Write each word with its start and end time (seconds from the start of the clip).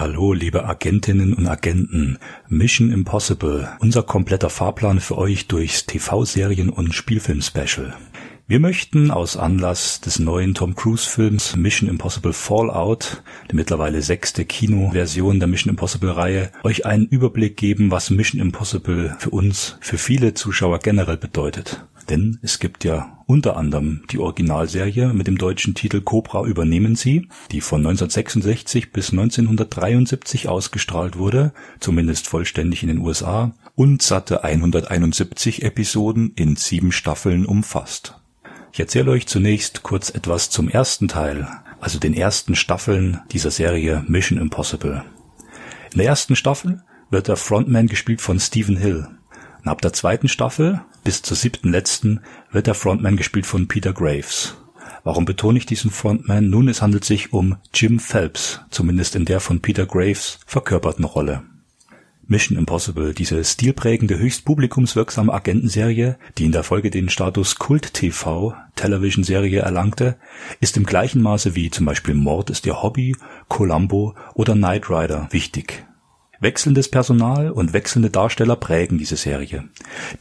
Hallo 0.00 0.32
liebe 0.32 0.64
Agentinnen 0.64 1.34
und 1.34 1.46
Agenten. 1.46 2.16
Mission 2.48 2.90
Impossible, 2.90 3.68
unser 3.80 4.02
kompletter 4.02 4.48
Fahrplan 4.48 4.98
für 4.98 5.18
euch 5.18 5.46
durchs 5.46 5.84
TV-Serien- 5.84 6.70
und 6.70 6.94
Spielfilm-Special. 6.94 7.94
Wir 8.48 8.60
möchten 8.60 9.10
aus 9.10 9.36
Anlass 9.36 10.00
des 10.00 10.18
neuen 10.18 10.54
Tom 10.54 10.74
Cruise-Films 10.74 11.54
Mission 11.56 11.86
Impossible 11.86 12.32
Fallout, 12.32 13.22
der 13.50 13.56
mittlerweile 13.56 14.00
sechste 14.00 14.46
Kinoversion 14.46 15.38
der 15.38 15.48
Mission 15.48 15.70
Impossible-Reihe, 15.70 16.50
euch 16.64 16.86
einen 16.86 17.04
Überblick 17.06 17.58
geben, 17.58 17.90
was 17.90 18.08
Mission 18.08 18.40
Impossible 18.40 19.14
für 19.18 19.30
uns, 19.30 19.76
für 19.82 19.98
viele 19.98 20.32
Zuschauer 20.32 20.78
generell 20.78 21.18
bedeutet. 21.18 21.84
Denn 22.10 22.40
es 22.42 22.58
gibt 22.58 22.82
ja 22.82 23.22
unter 23.26 23.56
anderem 23.56 24.02
die 24.10 24.18
Originalserie 24.18 25.12
mit 25.14 25.28
dem 25.28 25.38
deutschen 25.38 25.76
Titel 25.76 26.00
Cobra 26.00 26.44
übernehmen 26.44 26.96
Sie, 26.96 27.28
die 27.52 27.60
von 27.60 27.78
1966 27.78 28.90
bis 28.90 29.10
1973 29.12 30.48
ausgestrahlt 30.48 31.16
wurde, 31.16 31.52
zumindest 31.78 32.26
vollständig 32.26 32.82
in 32.82 32.88
den 32.88 32.98
USA, 32.98 33.52
und 33.76 34.02
satte 34.02 34.42
171 34.42 35.62
Episoden 35.62 36.32
in 36.34 36.56
sieben 36.56 36.90
Staffeln 36.90 37.46
umfasst. 37.46 38.16
Ich 38.72 38.80
erzähle 38.80 39.12
euch 39.12 39.28
zunächst 39.28 39.84
kurz 39.84 40.10
etwas 40.10 40.50
zum 40.50 40.68
ersten 40.68 41.06
Teil, 41.06 41.46
also 41.80 42.00
den 42.00 42.14
ersten 42.14 42.56
Staffeln 42.56 43.20
dieser 43.30 43.52
Serie 43.52 44.04
Mission 44.08 44.40
Impossible. 44.40 45.04
In 45.92 45.98
der 45.98 46.08
ersten 46.08 46.34
Staffel 46.34 46.82
wird 47.08 47.28
der 47.28 47.36
Frontman 47.36 47.86
gespielt 47.86 48.20
von 48.20 48.40
Stephen 48.40 48.76
Hill. 48.76 49.06
Und 49.62 49.68
ab 49.68 49.80
der 49.82 49.92
zweiten 49.92 50.28
Staffel 50.28 50.80
bis 51.04 51.22
zur 51.22 51.36
siebten 51.36 51.70
letzten 51.70 52.20
wird 52.52 52.66
der 52.66 52.74
Frontman 52.74 53.16
gespielt 53.16 53.46
von 53.46 53.68
Peter 53.68 53.92
Graves. 53.92 54.56
Warum 55.04 55.24
betone 55.24 55.58
ich 55.58 55.66
diesen 55.66 55.90
Frontman? 55.90 56.50
Nun, 56.50 56.68
es 56.68 56.82
handelt 56.82 57.04
sich 57.04 57.32
um 57.32 57.56
Jim 57.72 57.98
Phelps, 57.98 58.60
zumindest 58.70 59.16
in 59.16 59.24
der 59.24 59.40
von 59.40 59.60
Peter 59.60 59.86
Graves 59.86 60.40
verkörperten 60.46 61.04
Rolle. 61.04 61.42
Mission 62.26 62.56
Impossible, 62.56 63.12
diese 63.12 63.42
stilprägende, 63.42 64.16
höchst 64.16 64.44
publikumswirksame 64.44 65.32
Agentenserie, 65.32 66.16
die 66.38 66.44
in 66.44 66.52
der 66.52 66.62
Folge 66.62 66.90
den 66.90 67.08
Status 67.08 67.56
Kult-TV 67.56 68.54
Television-Serie 68.76 69.62
erlangte, 69.62 70.16
ist 70.60 70.76
im 70.76 70.84
gleichen 70.84 71.22
Maße 71.22 71.56
wie 71.56 71.70
zum 71.70 71.86
Beispiel 71.86 72.14
Mord 72.14 72.50
ist 72.50 72.66
ihr 72.66 72.82
Hobby, 72.82 73.16
Columbo 73.48 74.14
oder 74.34 74.54
Knight 74.54 74.88
Rider 74.90 75.26
wichtig. 75.32 75.84
Wechselndes 76.42 76.90
Personal 76.90 77.50
und 77.50 77.74
wechselnde 77.74 78.08
Darsteller 78.08 78.56
prägen 78.56 78.96
diese 78.96 79.16
Serie. 79.16 79.64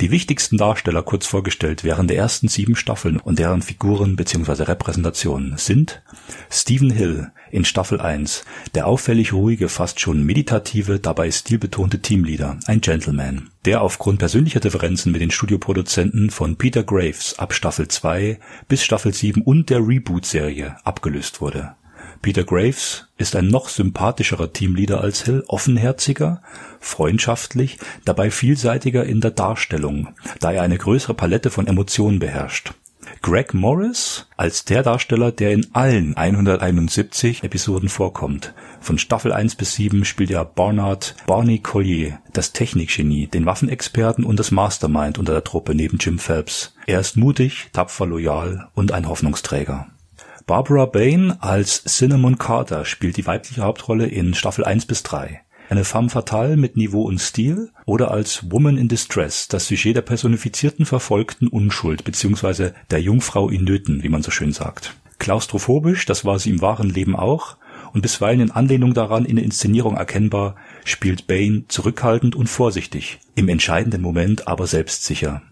Die 0.01 0.11
wichtigsten 0.11 0.57
Darsteller 0.57 1.01
kurz 1.01 1.25
vorgestellt 1.25 1.85
während 1.85 2.09
der 2.09 2.17
ersten 2.17 2.49
sieben 2.49 2.75
Staffeln 2.75 3.17
und 3.17 3.39
deren 3.39 3.61
Figuren 3.61 4.17
bzw. 4.17 4.63
Repräsentationen 4.63 5.55
sind 5.55 6.01
Stephen 6.49 6.89
Hill 6.89 7.31
in 7.51 7.63
Staffel 7.63 8.01
1, 8.01 8.43
der 8.75 8.87
auffällig 8.87 9.31
ruhige, 9.31 9.69
fast 9.69 10.01
schon 10.01 10.25
meditative, 10.25 10.99
dabei 10.99 11.31
stilbetonte 11.31 12.01
Teamleader, 12.01 12.59
ein 12.65 12.81
Gentleman, 12.81 13.49
der 13.63 13.81
aufgrund 13.81 14.19
persönlicher 14.19 14.59
Differenzen 14.59 15.13
mit 15.13 15.21
den 15.21 15.31
Studioproduzenten 15.31 16.31
von 16.31 16.57
Peter 16.57 16.83
Graves 16.83 17.39
ab 17.39 17.53
Staffel 17.53 17.87
2 17.87 18.39
bis 18.67 18.83
Staffel 18.83 19.13
7 19.13 19.41
und 19.41 19.69
der 19.69 19.79
Reboot-Serie 19.79 20.75
abgelöst 20.83 21.39
wurde. 21.39 21.75
Peter 22.21 22.43
Graves 22.43 23.07
ist 23.17 23.35
ein 23.35 23.47
noch 23.47 23.69
sympathischerer 23.69 24.51
Teamleader 24.51 24.99
als 24.99 25.23
Hill, 25.23 25.43
offenherziger, 25.47 26.41
freundschaftlich, 26.81 27.77
dabei 28.03 28.29
vielseitiger 28.29 29.05
in 29.05 29.21
der 29.21 29.31
Darstellung, 29.31 30.09
da 30.39 30.51
er 30.51 30.63
eine 30.63 30.77
größere 30.77 31.13
Palette 31.13 31.49
von 31.49 31.67
Emotionen 31.67 32.19
beherrscht. 32.19 32.73
Greg 33.21 33.53
Morris 33.53 34.27
als 34.37 34.65
der 34.65 34.83
Darsteller, 34.83 35.31
der 35.31 35.51
in 35.51 35.67
allen 35.73 36.15
171 36.15 37.43
Episoden 37.43 37.89
vorkommt. 37.89 38.53
Von 38.81 38.97
Staffel 38.97 39.33
1 39.33 39.55
bis 39.55 39.75
7 39.75 40.05
spielt 40.05 40.31
er 40.31 40.45
Barnard 40.45 41.15
Barney 41.25 41.59
Collier, 41.59 42.19
das 42.33 42.53
Technikgenie, 42.53 43.27
den 43.27 43.45
Waffenexperten 43.45 44.23
und 44.23 44.39
das 44.39 44.51
Mastermind 44.51 45.17
unter 45.17 45.33
der 45.33 45.43
Truppe 45.43 45.75
neben 45.75 45.97
Jim 45.97 46.19
Phelps. 46.19 46.73
Er 46.85 46.99
ist 46.99 47.17
mutig, 47.17 47.69
tapfer, 47.73 48.05
loyal 48.05 48.69
und 48.73 48.91
ein 48.91 49.07
Hoffnungsträger. 49.07 49.87
Barbara 50.49 50.87
Bain 50.87 51.31
als 51.41 51.83
Cinnamon 51.83 52.39
Carter 52.39 52.83
spielt 52.83 53.17
die 53.17 53.27
weibliche 53.27 53.61
Hauptrolle 53.61 54.07
in 54.07 54.33
Staffel 54.33 54.65
1 54.65 54.87
bis 54.87 55.03
3. 55.03 55.41
Eine 55.69 55.83
femme 55.83 56.09
fatale 56.09 56.57
mit 56.57 56.75
Niveau 56.75 57.03
und 57.03 57.19
Stil 57.19 57.69
oder 57.85 58.09
als 58.09 58.51
Woman 58.51 58.75
in 58.75 58.87
Distress, 58.87 59.47
das 59.47 59.67
Sujet 59.67 59.95
der 59.95 60.01
personifizierten 60.01 60.87
verfolgten 60.87 61.49
Unschuld 61.49 62.03
bzw. 62.03 62.71
der 62.89 62.99
Jungfrau 62.99 63.47
in 63.47 63.63
Nöten, 63.63 64.01
wie 64.01 64.09
man 64.09 64.23
so 64.23 64.31
schön 64.31 64.51
sagt. 64.51 64.95
Klaustrophobisch, 65.19 66.07
das 66.07 66.25
war 66.25 66.39
sie 66.39 66.49
im 66.49 66.61
wahren 66.61 66.89
Leben 66.89 67.15
auch, 67.15 67.57
und 67.93 68.01
bisweilen 68.01 68.41
in 68.41 68.49
Anlehnung 68.49 68.95
daran 68.95 69.25
in 69.25 69.35
der 69.35 69.45
Inszenierung 69.45 69.97
erkennbar, 69.97 70.55
spielt 70.83 71.27
Bain 71.27 71.65
zurückhaltend 71.67 72.35
und 72.35 72.47
vorsichtig, 72.47 73.19
im 73.35 73.49
entscheidenden 73.49 74.01
Moment 74.01 74.47
aber 74.47 74.65
selbstsicher. 74.65 75.43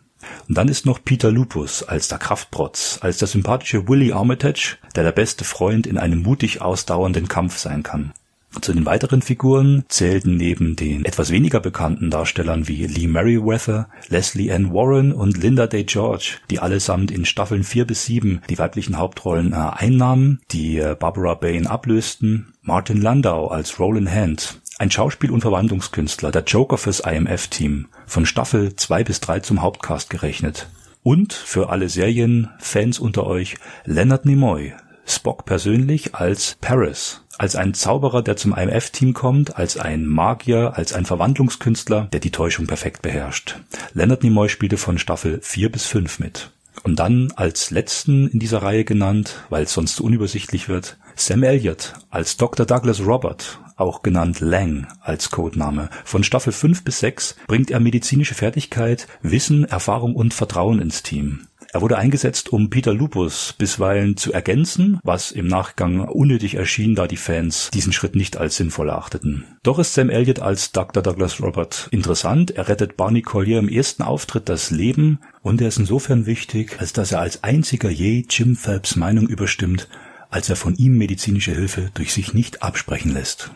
Und 0.47 0.57
dann 0.57 0.67
ist 0.67 0.85
noch 0.85 1.03
Peter 1.03 1.31
Lupus 1.31 1.83
als 1.83 2.07
der 2.07 2.17
Kraftprotz, 2.17 2.99
als 3.01 3.17
der 3.17 3.27
sympathische 3.27 3.87
Willie 3.87 4.13
Armitage, 4.13 4.77
der 4.95 5.03
der 5.03 5.11
beste 5.11 5.43
Freund 5.43 5.87
in 5.87 5.97
einem 5.97 6.21
mutig 6.21 6.61
ausdauernden 6.61 7.27
Kampf 7.27 7.57
sein 7.57 7.83
kann. 7.83 8.13
Zu 8.61 8.73
den 8.73 8.85
weiteren 8.85 9.21
Figuren 9.21 9.83
zählten 9.87 10.37
neben 10.37 10.75
den 10.75 11.05
etwas 11.05 11.31
weniger 11.31 11.59
bekannten 11.59 12.09
Darstellern 12.09 12.67
wie 12.67 12.87
Lee 12.87 13.07
Merriweather, 13.07 13.89
Leslie 14.07 14.51
Ann 14.51 14.73
Warren 14.73 15.11
und 15.11 15.37
Linda 15.37 15.67
Day 15.67 15.83
George, 15.83 16.37
die 16.49 16.59
allesamt 16.59 17.11
in 17.11 17.25
Staffeln 17.25 17.63
4 17.63 17.85
bis 17.85 18.05
7 18.05 18.41
die 18.49 18.57
weiblichen 18.57 18.97
Hauptrollen 18.97 19.53
äh, 19.53 19.55
einnahmen, 19.55 20.41
die 20.51 20.79
äh, 20.79 20.95
Barbara 20.97 21.35
Bain 21.35 21.67
ablösten, 21.67 22.53
Martin 22.61 23.01
Landau 23.01 23.47
als 23.47 23.79
Roland 23.79 24.09
Hand, 24.09 24.59
ein 24.77 24.91
Schauspiel- 24.91 25.31
und 25.31 25.41
Verwandlungskünstler, 25.41 26.31
der 26.31 26.43
Joker 26.43 26.77
fürs 26.77 26.99
IMF-Team, 26.99 27.87
von 28.05 28.25
Staffel 28.25 28.75
2 28.75 29.03
bis 29.03 29.19
3 29.21 29.39
zum 29.39 29.61
Hauptcast 29.61 30.09
gerechnet. 30.09 30.69
Und 31.03 31.33
für 31.33 31.69
alle 31.69 31.89
Serienfans 31.89 32.99
unter 32.99 33.25
euch 33.25 33.55
Leonard 33.85 34.25
Nimoy, 34.25 34.73
Spock 35.05 35.45
persönlich 35.45 36.15
als 36.15 36.57
Paris, 36.59 37.21
als 37.37 37.55
ein 37.55 37.73
Zauberer, 37.73 38.21
der 38.21 38.35
zum 38.35 38.53
IMF-Team 38.53 39.13
kommt, 39.13 39.55
als 39.55 39.77
ein 39.77 40.05
Magier, 40.05 40.73
als 40.75 40.93
ein 40.93 41.05
Verwandlungskünstler, 41.05 42.09
der 42.11 42.19
die 42.19 42.31
Täuschung 42.31 42.67
perfekt 42.67 43.01
beherrscht. 43.01 43.59
Leonard 43.93 44.23
Nimoy 44.23 44.49
spielte 44.49 44.77
von 44.77 44.97
Staffel 44.97 45.39
4 45.41 45.71
bis 45.71 45.85
5 45.85 46.19
mit. 46.19 46.51
Und 46.87 46.99
dann 46.99 47.33
als 47.35 47.69
letzten 47.69 48.29
in 48.29 48.39
dieser 48.39 48.61
Reihe 48.61 48.85
genannt, 48.85 49.43
weil 49.49 49.63
es 49.63 49.73
sonst 49.73 49.99
unübersichtlich 49.99 50.69
wird, 50.69 50.95
Sam 51.17 51.43
Elliott 51.43 51.95
als 52.09 52.37
Dr. 52.37 52.65
Douglas 52.65 53.05
Robert, 53.05 53.59
auch 53.75 54.03
genannt 54.03 54.39
Lang 54.39 54.87
als 55.01 55.29
Codename. 55.29 55.89
Von 56.05 56.23
Staffel 56.23 56.53
5 56.53 56.85
bis 56.85 56.99
6 56.99 57.35
bringt 57.45 57.71
er 57.71 57.81
medizinische 57.81 58.35
Fertigkeit, 58.35 59.05
Wissen, 59.21 59.65
Erfahrung 59.65 60.15
und 60.15 60.33
Vertrauen 60.33 60.79
ins 60.79 61.03
Team. 61.03 61.46
Er 61.73 61.81
wurde 61.81 61.97
eingesetzt, 61.97 62.53
um 62.53 62.69
Peter 62.69 62.93
Lupus 62.93 63.53
bisweilen 63.57 64.15
zu 64.15 64.31
ergänzen, 64.31 64.99
was 65.03 65.31
im 65.31 65.47
Nachgang 65.47 66.07
unnötig 66.07 66.55
erschien, 66.55 66.95
da 66.95 67.07
die 67.07 67.17
Fans 67.17 67.69
diesen 67.73 67.93
Schritt 67.93 68.15
nicht 68.15 68.37
als 68.37 68.55
sinnvoll 68.55 68.89
erachteten. 68.89 69.43
Doch 69.63 69.79
ist 69.79 69.93
Sam 69.93 70.09
Elliott 70.09 70.39
als 70.39 70.71
Dr. 70.71 71.03
Douglas 71.03 71.41
Robert 71.41 71.87
interessant. 71.91 72.51
Er 72.51 72.69
rettet 72.69 72.97
Barney 72.97 73.21
Collier 73.21 73.59
im 73.59 73.69
ersten 73.69 74.03
Auftritt 74.03 74.49
das 74.49 74.71
Leben 74.71 75.19
und 75.41 75.61
er 75.61 75.67
ist 75.67 75.79
insofern 75.79 76.25
wichtig, 76.25 76.77
als 76.79 76.93
dass 76.93 77.11
er 77.11 77.19
als 77.19 77.43
einziger 77.43 77.89
je 77.89 78.25
Jim 78.29 78.55
Phelps 78.55 78.95
Meinung 78.95 79.27
überstimmt, 79.27 79.87
als 80.29 80.49
er 80.49 80.55
von 80.55 80.75
ihm 80.75 80.97
medizinische 80.97 81.53
Hilfe 81.53 81.89
durch 81.93 82.13
sich 82.13 82.33
nicht 82.33 82.63
absprechen 82.63 83.13
lässt. 83.13 83.51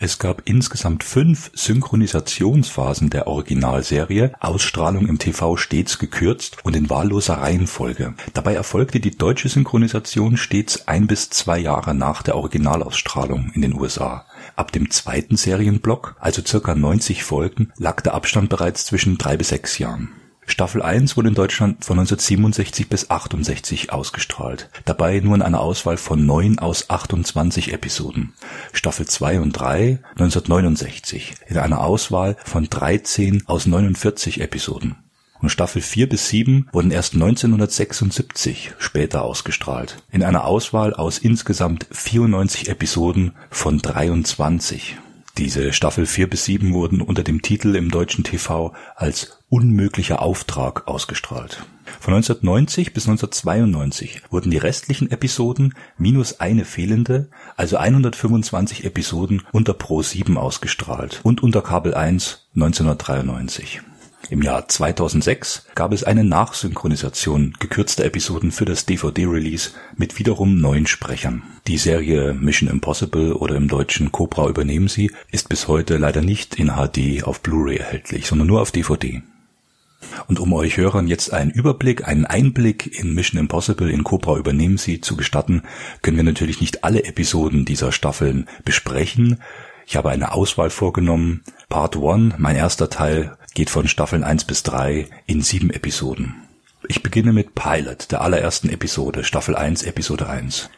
Es 0.00 0.20
gab 0.20 0.42
insgesamt 0.44 1.02
fünf 1.02 1.50
Synchronisationsphasen 1.54 3.10
der 3.10 3.26
Originalserie, 3.26 4.32
Ausstrahlung 4.38 5.08
im 5.08 5.18
TV 5.18 5.56
stets 5.56 5.98
gekürzt 5.98 6.58
und 6.62 6.76
in 6.76 6.88
wahlloser 6.88 7.38
Reihenfolge. 7.38 8.14
Dabei 8.32 8.54
erfolgte 8.54 9.00
die 9.00 9.18
deutsche 9.18 9.48
Synchronisation 9.48 10.36
stets 10.36 10.86
ein 10.86 11.08
bis 11.08 11.30
zwei 11.30 11.58
Jahre 11.58 11.94
nach 11.94 12.22
der 12.22 12.36
Originalausstrahlung 12.36 13.50
in 13.54 13.62
den 13.62 13.74
USA. 13.74 14.24
Ab 14.54 14.70
dem 14.70 14.88
zweiten 14.92 15.36
Serienblock, 15.36 16.14
also 16.20 16.42
circa 16.46 16.76
90 16.76 17.24
Folgen, 17.24 17.72
lag 17.76 18.00
der 18.00 18.14
Abstand 18.14 18.50
bereits 18.50 18.86
zwischen 18.86 19.18
drei 19.18 19.36
bis 19.36 19.48
sechs 19.48 19.78
Jahren. 19.78 20.10
Staffel 20.50 20.80
1 20.82 21.16
wurde 21.16 21.28
in 21.28 21.34
Deutschland 21.34 21.84
von 21.84 21.98
1967 21.98 22.88
bis 22.88 23.10
68 23.10 23.92
ausgestrahlt, 23.92 24.70
dabei 24.86 25.20
nur 25.20 25.34
in 25.36 25.42
einer 25.42 25.60
Auswahl 25.60 25.98
von 25.98 26.24
9 26.24 26.58
aus 26.58 26.88
28 26.88 27.74
Episoden. 27.74 28.32
Staffel 28.72 29.06
2 29.06 29.40
und 29.40 29.52
3 29.52 30.00
1969 30.12 31.34
in 31.48 31.58
einer 31.58 31.84
Auswahl 31.84 32.36
von 32.44 32.68
13 32.68 33.44
aus 33.46 33.66
49 33.66 34.40
Episoden. 34.40 34.96
und 35.40 35.50
Staffel 35.50 35.82
4 35.82 36.08
bis 36.08 36.30
7 36.30 36.68
wurden 36.72 36.90
erst 36.90 37.14
1976 37.14 38.72
später 38.78 39.22
ausgestrahlt, 39.22 40.02
in 40.10 40.24
einer 40.24 40.44
Auswahl 40.46 40.94
aus 40.94 41.18
insgesamt 41.18 41.86
94 41.92 42.68
Episoden 42.70 43.36
von 43.50 43.78
23. 43.78 44.96
Diese 45.38 45.72
Staffel 45.72 46.04
4 46.04 46.28
bis 46.28 46.46
7 46.46 46.74
wurden 46.74 47.00
unter 47.00 47.22
dem 47.22 47.42
Titel 47.42 47.76
im 47.76 47.92
deutschen 47.92 48.24
TV 48.24 48.74
als 48.96 49.38
Unmöglicher 49.48 50.20
Auftrag 50.20 50.88
ausgestrahlt. 50.88 51.64
Von 52.00 52.14
1990 52.14 52.92
bis 52.92 53.08
1992 53.08 54.22
wurden 54.30 54.50
die 54.50 54.58
restlichen 54.58 55.12
Episoden 55.12 55.74
minus 55.96 56.40
eine 56.40 56.64
fehlende, 56.64 57.30
also 57.56 57.76
125 57.76 58.84
Episoden 58.84 59.42
unter 59.52 59.74
Pro 59.74 60.02
7 60.02 60.36
ausgestrahlt 60.36 61.20
und 61.22 61.40
unter 61.40 61.62
Kabel 61.62 61.94
1 61.94 62.48
1993. 62.56 63.80
Im 64.30 64.42
Jahr 64.42 64.68
2006 64.68 65.68
gab 65.74 65.90
es 65.92 66.04
eine 66.04 66.22
Nachsynchronisation 66.22 67.54
gekürzter 67.58 68.04
Episoden 68.04 68.52
für 68.52 68.66
das 68.66 68.84
DVD-Release 68.84 69.70
mit 69.96 70.18
wiederum 70.18 70.60
neuen 70.60 70.86
Sprechern. 70.86 71.42
Die 71.66 71.78
Serie 71.78 72.34
Mission 72.34 72.68
Impossible 72.68 73.32
oder 73.32 73.54
im 73.54 73.68
deutschen 73.68 74.12
Cobra 74.12 74.46
übernehmen 74.48 74.88
sie 74.88 75.10
ist 75.30 75.48
bis 75.48 75.66
heute 75.66 75.96
leider 75.96 76.20
nicht 76.20 76.56
in 76.56 76.72
HD 76.72 77.24
auf 77.24 77.40
Blu-ray 77.40 77.78
erhältlich, 77.78 78.26
sondern 78.26 78.48
nur 78.48 78.60
auf 78.60 78.70
DVD. 78.70 79.22
Und 80.26 80.38
um 80.38 80.52
euch 80.52 80.76
Hörern 80.76 81.08
jetzt 81.08 81.32
einen 81.32 81.50
Überblick, 81.50 82.06
einen 82.06 82.26
Einblick 82.26 82.98
in 83.00 83.14
Mission 83.14 83.40
Impossible 83.40 83.90
in 83.90 84.04
Cobra 84.04 84.36
übernehmen 84.36 84.76
sie 84.76 85.00
zu 85.00 85.16
gestatten, 85.16 85.62
können 86.02 86.18
wir 86.18 86.24
natürlich 86.24 86.60
nicht 86.60 86.84
alle 86.84 87.04
Episoden 87.04 87.64
dieser 87.64 87.92
Staffeln 87.92 88.46
besprechen. 88.62 89.40
Ich 89.86 89.96
habe 89.96 90.10
eine 90.10 90.32
Auswahl 90.32 90.68
vorgenommen. 90.68 91.42
Part 91.70 91.96
1, 91.96 92.34
mein 92.36 92.56
erster 92.56 92.90
Teil, 92.90 93.38
geht 93.58 93.70
von 93.70 93.88
Staffeln 93.88 94.22
1 94.22 94.44
bis 94.44 94.62
3 94.62 95.08
in 95.26 95.42
sieben 95.42 95.70
Episoden. 95.70 96.36
Ich 96.86 97.02
beginne 97.02 97.32
mit 97.32 97.56
Pilot, 97.56 98.12
der 98.12 98.20
allerersten 98.20 98.68
Episode, 98.68 99.24
Staffel 99.24 99.56
1, 99.56 99.82
Episode 99.82 100.28
1. 100.28 100.70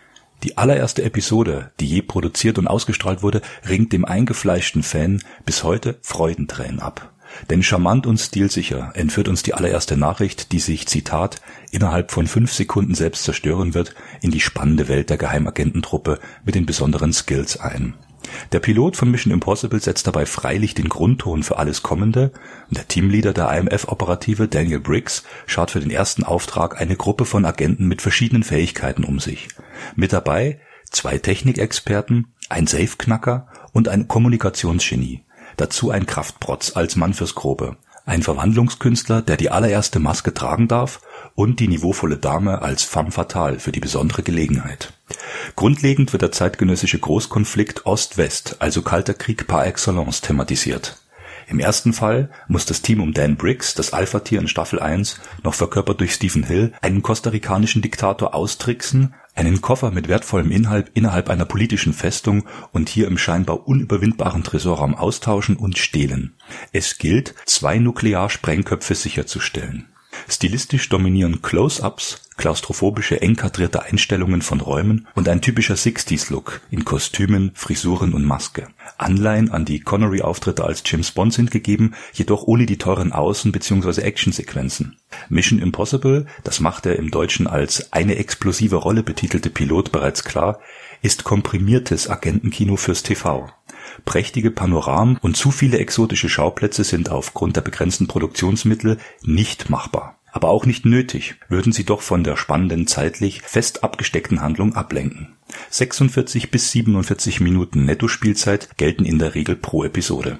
Die 0.45 0.57
allererste 0.57 1.03
Episode, 1.03 1.73
die 1.79 1.85
je 1.85 2.01
produziert 2.01 2.57
und 2.57 2.69
ausgestrahlt 2.69 3.23
wurde, 3.23 3.43
ringt 3.69 3.93
dem 3.93 4.07
eingefleischten 4.07 4.83
Fan 4.83 5.23
bis 5.45 5.63
heute 5.63 5.99
Freudentränen 6.01 6.81
ab. 6.81 7.13
Denn 7.51 7.63
charmant 7.63 8.07
und 8.07 8.17
stilsicher 8.17 8.93
entführt 8.95 9.29
uns 9.29 9.43
die 9.43 9.53
allererste 9.53 9.99
Nachricht, 9.99 10.51
die 10.53 10.59
sich, 10.59 10.89
Zitat, 10.89 11.43
innerhalb 11.71 12.11
von 12.11 12.27
fünf 12.27 12.51
Sekunden 12.51 12.95
selbst 12.95 13.25
zerstören 13.25 13.75
wird, 13.75 13.95
in 14.23 14.31
die 14.31 14.41
spannende 14.41 14.89
Welt 14.89 15.11
der 15.11 15.19
Geheimagententruppe 15.19 16.19
mit 16.47 16.55
den 16.55 16.65
besonderen 16.65 17.13
Skills 17.13 17.61
ein. 17.61 17.93
Der 18.53 18.61
Pilot 18.61 18.97
von 18.97 19.11
Mission 19.11 19.33
Impossible 19.33 19.81
setzt 19.81 20.07
dabei 20.07 20.27
freilich 20.27 20.75
den 20.75 20.89
Grundton 20.89 21.43
für 21.43 21.59
alles 21.59 21.83
Kommende 21.83 22.33
und 22.69 22.77
der 22.77 22.89
Teamleader 22.89 23.33
der 23.33 23.51
IMF-Operative 23.53 24.49
Daniel 24.49 24.81
Briggs 24.81 25.25
schaut 25.47 25.71
für 25.71 25.81
den 25.81 25.91
ersten 25.91 26.25
Auftrag 26.25 26.81
eine 26.81 26.97
Gruppe 26.97 27.25
von 27.25 27.45
Agenten 27.45 27.87
mit 27.87 28.03
verschiedenen 28.03 28.43
Fähigkeiten 28.43 29.05
um 29.05 29.21
sich. 29.21 29.49
Mit 29.97 30.13
dabei 30.13 30.61
zwei 30.91 31.19
Technikexperten, 31.19 32.35
ein 32.49 32.67
Safeknacker 32.67 33.49
und 33.73 33.89
ein 33.89 34.09
Kommunikationsgenie. 34.09 35.25
Dazu 35.57 35.91
ein 35.91 36.07
Kraftprotz 36.07 36.77
als 36.77 36.97
Mann 36.97 37.15
fürs 37.15 37.35
Grobe. 37.35 37.77
Ein 38.11 38.25
Verwandlungskünstler, 38.25 39.23
der 39.23 39.37
die 39.37 39.51
allererste 39.51 40.01
Maske 40.01 40.35
tragen 40.35 40.67
darf 40.67 41.01
und 41.37 41.61
die 41.61 41.69
niveauvolle 41.69 42.17
Dame 42.17 42.61
als 42.61 42.83
femme 42.83 43.13
fatale 43.13 43.61
für 43.61 43.71
die 43.71 43.79
besondere 43.79 44.25
Gelegenheit. 44.25 44.93
Grundlegend 45.55 46.13
wird 46.13 46.23
der 46.23 46.33
zeitgenössische 46.33 46.99
Großkonflikt 46.99 47.87
Ost-West, 47.87 48.57
also 48.59 48.83
Kalter 48.83 49.15
Krieg 49.15 49.47
par 49.47 49.65
excellence, 49.65 50.23
thematisiert. 50.23 51.01
Im 51.47 51.61
ersten 51.61 51.93
Fall 51.93 52.31
muss 52.49 52.67
das 52.67 52.83
Team 52.83 53.01
um 53.01 53.15
Dan 53.15 53.37
Briggs, 53.37 53.75
das 53.75 53.93
Alpha-Tier 53.93 54.41
in 54.41 54.49
Staffel 54.49 54.81
1, 54.81 55.21
noch 55.45 55.55
verkörpert 55.55 56.01
durch 56.01 56.13
Stephen 56.13 56.43
Hill, 56.43 56.73
einen 56.83 57.03
kostarikanischen 57.03 57.81
Diktator 57.81 58.35
austricksen, 58.35 59.15
einen 59.35 59.61
Koffer 59.61 59.91
mit 59.91 60.09
wertvollem 60.09 60.51
Inhalt 60.51 60.91
innerhalb 60.95 61.31
einer 61.31 61.45
politischen 61.45 61.93
Festung 61.93 62.45
und 62.73 62.89
hier 62.89 63.07
im 63.07 63.19
scheinbar 63.19 63.67
unüberwindbaren 63.67 64.45
Tresorraum 64.45 64.95
austauschen 64.95 65.57
und 65.57 65.79
stehlen. 65.79 66.35
Es 66.73 66.99
gilt, 66.99 67.35
zwei 67.47 67.79
Nuklearsprengköpfe 67.79 68.95
sicherzustellen. 68.95 69.87
Stilistisch 70.29 70.89
dominieren 70.89 71.43
Close-ups, 71.43 72.23
klaustrophobische 72.37 73.21
eng 73.21 73.37
kadrierte 73.37 73.83
Einstellungen 73.83 74.43
von 74.43 74.61
Räumen 74.61 75.07
und 75.15 75.29
ein 75.29 75.43
typischer 75.43 75.77
Sixties-Look 75.77 76.63
in 76.71 76.85
Kostümen, 76.85 77.53
Frisuren 77.55 78.15
und 78.15 78.25
Maske. 78.25 78.69
Anleihen 78.97 79.51
an 79.51 79.65
die 79.65 79.81
Connery-Auftritte 79.81 80.65
als 80.65 80.83
James 80.87 81.11
Bond 81.11 81.35
sind 81.35 81.51
gegeben, 81.51 81.95
jedoch 82.13 82.45
ohne 82.45 82.67
die 82.67 82.79
teuren 82.79 83.13
Außen- 83.13 83.53
bzw. 83.53 84.01
Actionsequenzen. 84.03 84.97
Mission 85.29 85.59
Impossible, 85.59 86.27
das 86.45 86.61
macht 86.61 86.87
er 86.87 86.97
im 86.97 87.11
Deutschen 87.11 87.47
als 87.47 87.93
eine 87.93 88.17
explosive 88.17 88.77
Rolle 88.77 89.03
betitelte 89.03 89.51
Pilot 89.51 89.93
bereits 89.93 90.25
klar, 90.25 90.61
ist 91.03 91.25
komprimiertes 91.25 92.09
Agentenkino 92.09 92.77
fürs 92.77 93.03
TV. 93.03 93.51
Prächtige 94.05 94.51
Panoramen 94.51 95.19
und 95.21 95.37
zu 95.37 95.51
viele 95.51 95.79
exotische 95.79 96.29
Schauplätze 96.29 96.85
sind 96.85 97.11
aufgrund 97.11 97.57
der 97.57 97.63
begrenzten 97.63 98.07
Produktionsmittel 98.07 98.99
nicht 99.23 99.71
machbar 99.71 100.21
aber 100.33 100.49
auch 100.49 100.67
nicht 100.67 100.85
nötig, 100.85 101.37
würden 101.49 101.73
sie 101.73 101.85
doch 101.85 102.03
von 102.03 102.25
der 102.25 102.37
spannenden 102.37 102.87
zeitlich 102.87 103.43
fest 103.43 103.83
abgesteckten 103.83 104.41
Handlung 104.41 104.75
ablenken. 104.75 105.35
46 105.71 106.51
bis 106.51 106.71
47 106.71 107.41
Minuten 107.41 107.85
Nettospielzeit 107.85 108.77
gelten 108.77 109.05
in 109.05 109.19
der 109.19 109.35
Regel 109.35 109.57
pro 109.57 109.85
Episode. 109.85 110.39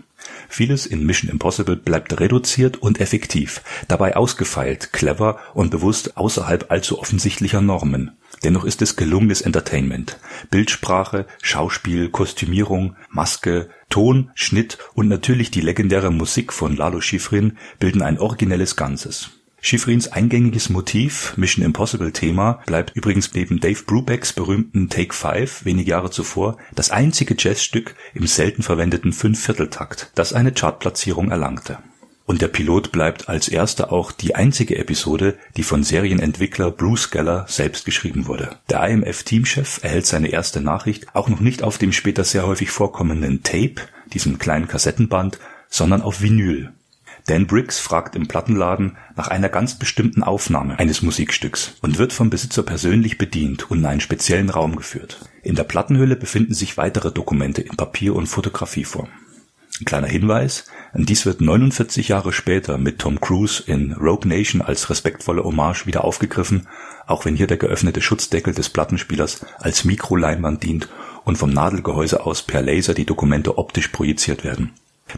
Vieles 0.49 0.87
in 0.87 1.05
Mission 1.05 1.31
Impossible 1.31 1.77
bleibt 1.77 2.21
reduziert 2.21 2.77
und 2.77 3.01
effektiv, 3.01 3.63
dabei 3.89 4.17
ausgefeilt, 4.17 4.93
clever 4.93 5.39
und 5.55 5.71
bewusst 5.71 6.17
außerhalb 6.17 6.71
allzu 6.71 6.99
offensichtlicher 6.99 7.61
Normen. 7.61 8.13
Dennoch 8.43 8.65
ist 8.65 8.81
es 8.81 8.97
gelungenes 8.97 9.43
Entertainment. 9.43 10.19
Bildsprache, 10.51 11.27
Schauspiel, 11.43 12.09
Kostümierung, 12.09 12.97
Maske, 13.11 13.69
Ton, 13.91 14.31
Schnitt 14.35 14.79
und 14.95 15.09
natürlich 15.09 15.51
die 15.51 15.61
legendäre 15.61 16.11
Musik 16.11 16.53
von 16.53 16.77
Lalo 16.77 17.01
Schifrin 17.01 17.59
bilden 17.79 18.03
ein 18.03 18.19
originelles 18.19 18.77
Ganzes. 18.77 19.31
Schifrins 19.63 20.09
eingängiges 20.09 20.71
Motiv, 20.71 21.35
Mission 21.37 21.65
Impossible 21.65 22.13
Thema, 22.13 22.63
bleibt 22.65 22.97
übrigens 22.97 23.35
neben 23.35 23.61
Dave 23.61 23.83
Brubecks 23.85 24.33
berühmten 24.33 24.89
Take 24.89 25.13
Five 25.13 25.67
wenige 25.67 25.91
Jahre 25.91 26.11
zuvor 26.11 26.57
das 26.75 26.91
einzige 26.91 27.35
Jazzstück 27.39 27.95
im 28.15 28.27
selten 28.27 28.63
verwendeten 28.63 29.13
Fünfvierteltakt, 29.13 30.13
das 30.15 30.33
eine 30.33 30.53
Chartplatzierung 30.53 31.31
erlangte. 31.31 31.79
Und 32.31 32.43
der 32.43 32.47
Pilot 32.47 32.93
bleibt 32.93 33.29
als 33.29 33.49
erster 33.49 33.93
auch 33.93 34.13
die 34.13 34.37
einzige 34.37 34.79
Episode, 34.79 35.37
die 35.57 35.65
von 35.65 35.83
Serienentwickler 35.83 36.71
Bruce 36.71 37.11
Geller 37.11 37.45
selbst 37.49 37.85
geschrieben 37.85 38.29
wurde. 38.29 38.55
Der 38.69 38.89
IMF-Teamchef 38.89 39.83
erhält 39.83 40.07
seine 40.07 40.29
erste 40.29 40.61
Nachricht 40.61 41.13
auch 41.13 41.29
noch 41.29 41.41
nicht 41.41 41.65
auf 41.65 41.77
dem 41.77 41.91
später 41.91 42.23
sehr 42.23 42.47
häufig 42.47 42.71
vorkommenden 42.71 43.43
Tape, 43.43 43.83
diesem 44.13 44.39
kleinen 44.39 44.69
Kassettenband, 44.69 45.41
sondern 45.69 46.03
auf 46.03 46.23
Vinyl. 46.23 46.71
Dan 47.27 47.49
Briggs 47.49 47.81
fragt 47.81 48.15
im 48.15 48.29
Plattenladen 48.29 48.97
nach 49.17 49.27
einer 49.27 49.49
ganz 49.49 49.77
bestimmten 49.77 50.23
Aufnahme 50.23 50.79
eines 50.79 51.03
Musikstücks 51.03 51.79
und 51.83 51.99
wird 51.99 52.13
vom 52.13 52.31
Besitzer 52.31 52.63
persönlich 52.63 53.19
bedient 53.19 53.73
und 53.73 53.79
in 53.79 53.87
einen 53.87 54.01
speziellen 54.01 54.51
Raum 54.51 54.77
geführt. 54.77 55.19
In 55.43 55.57
der 55.57 55.65
Plattenhülle 55.65 56.15
befinden 56.15 56.55
sich 56.55 56.77
weitere 56.77 57.11
Dokumente 57.11 57.61
in 57.63 57.77
Papier- 57.77 58.15
und 58.15 58.29
Fotografieform. 58.29 59.09
Ein 59.81 59.87
kleiner 59.87 60.09
Hinweis, 60.09 60.67
dies 60.93 61.25
wird 61.25 61.41
49 61.41 62.09
Jahre 62.09 62.35
später 62.35 62.77
mit 62.77 62.99
Tom 62.99 63.19
Cruise 63.19 63.63
in 63.67 63.93
Rogue 63.93 64.29
Nation 64.29 64.61
als 64.61 64.91
respektvolle 64.91 65.43
Hommage 65.43 65.87
wieder 65.87 66.05
aufgegriffen, 66.05 66.67
auch 67.07 67.25
wenn 67.25 67.35
hier 67.35 67.47
der 67.47 67.57
geöffnete 67.57 68.03
Schutzdeckel 68.03 68.53
des 68.53 68.69
Plattenspielers 68.69 69.47
als 69.59 69.87
Mikroleinwand 69.87 70.63
dient 70.65 70.91
und 71.25 71.39
vom 71.39 71.49
Nadelgehäuse 71.51 72.27
aus 72.27 72.43
per 72.43 72.61
Laser 72.61 72.93
die 72.93 73.07
Dokumente 73.07 73.57
optisch 73.57 73.89
projiziert 73.89 74.45
werden. 74.45 74.73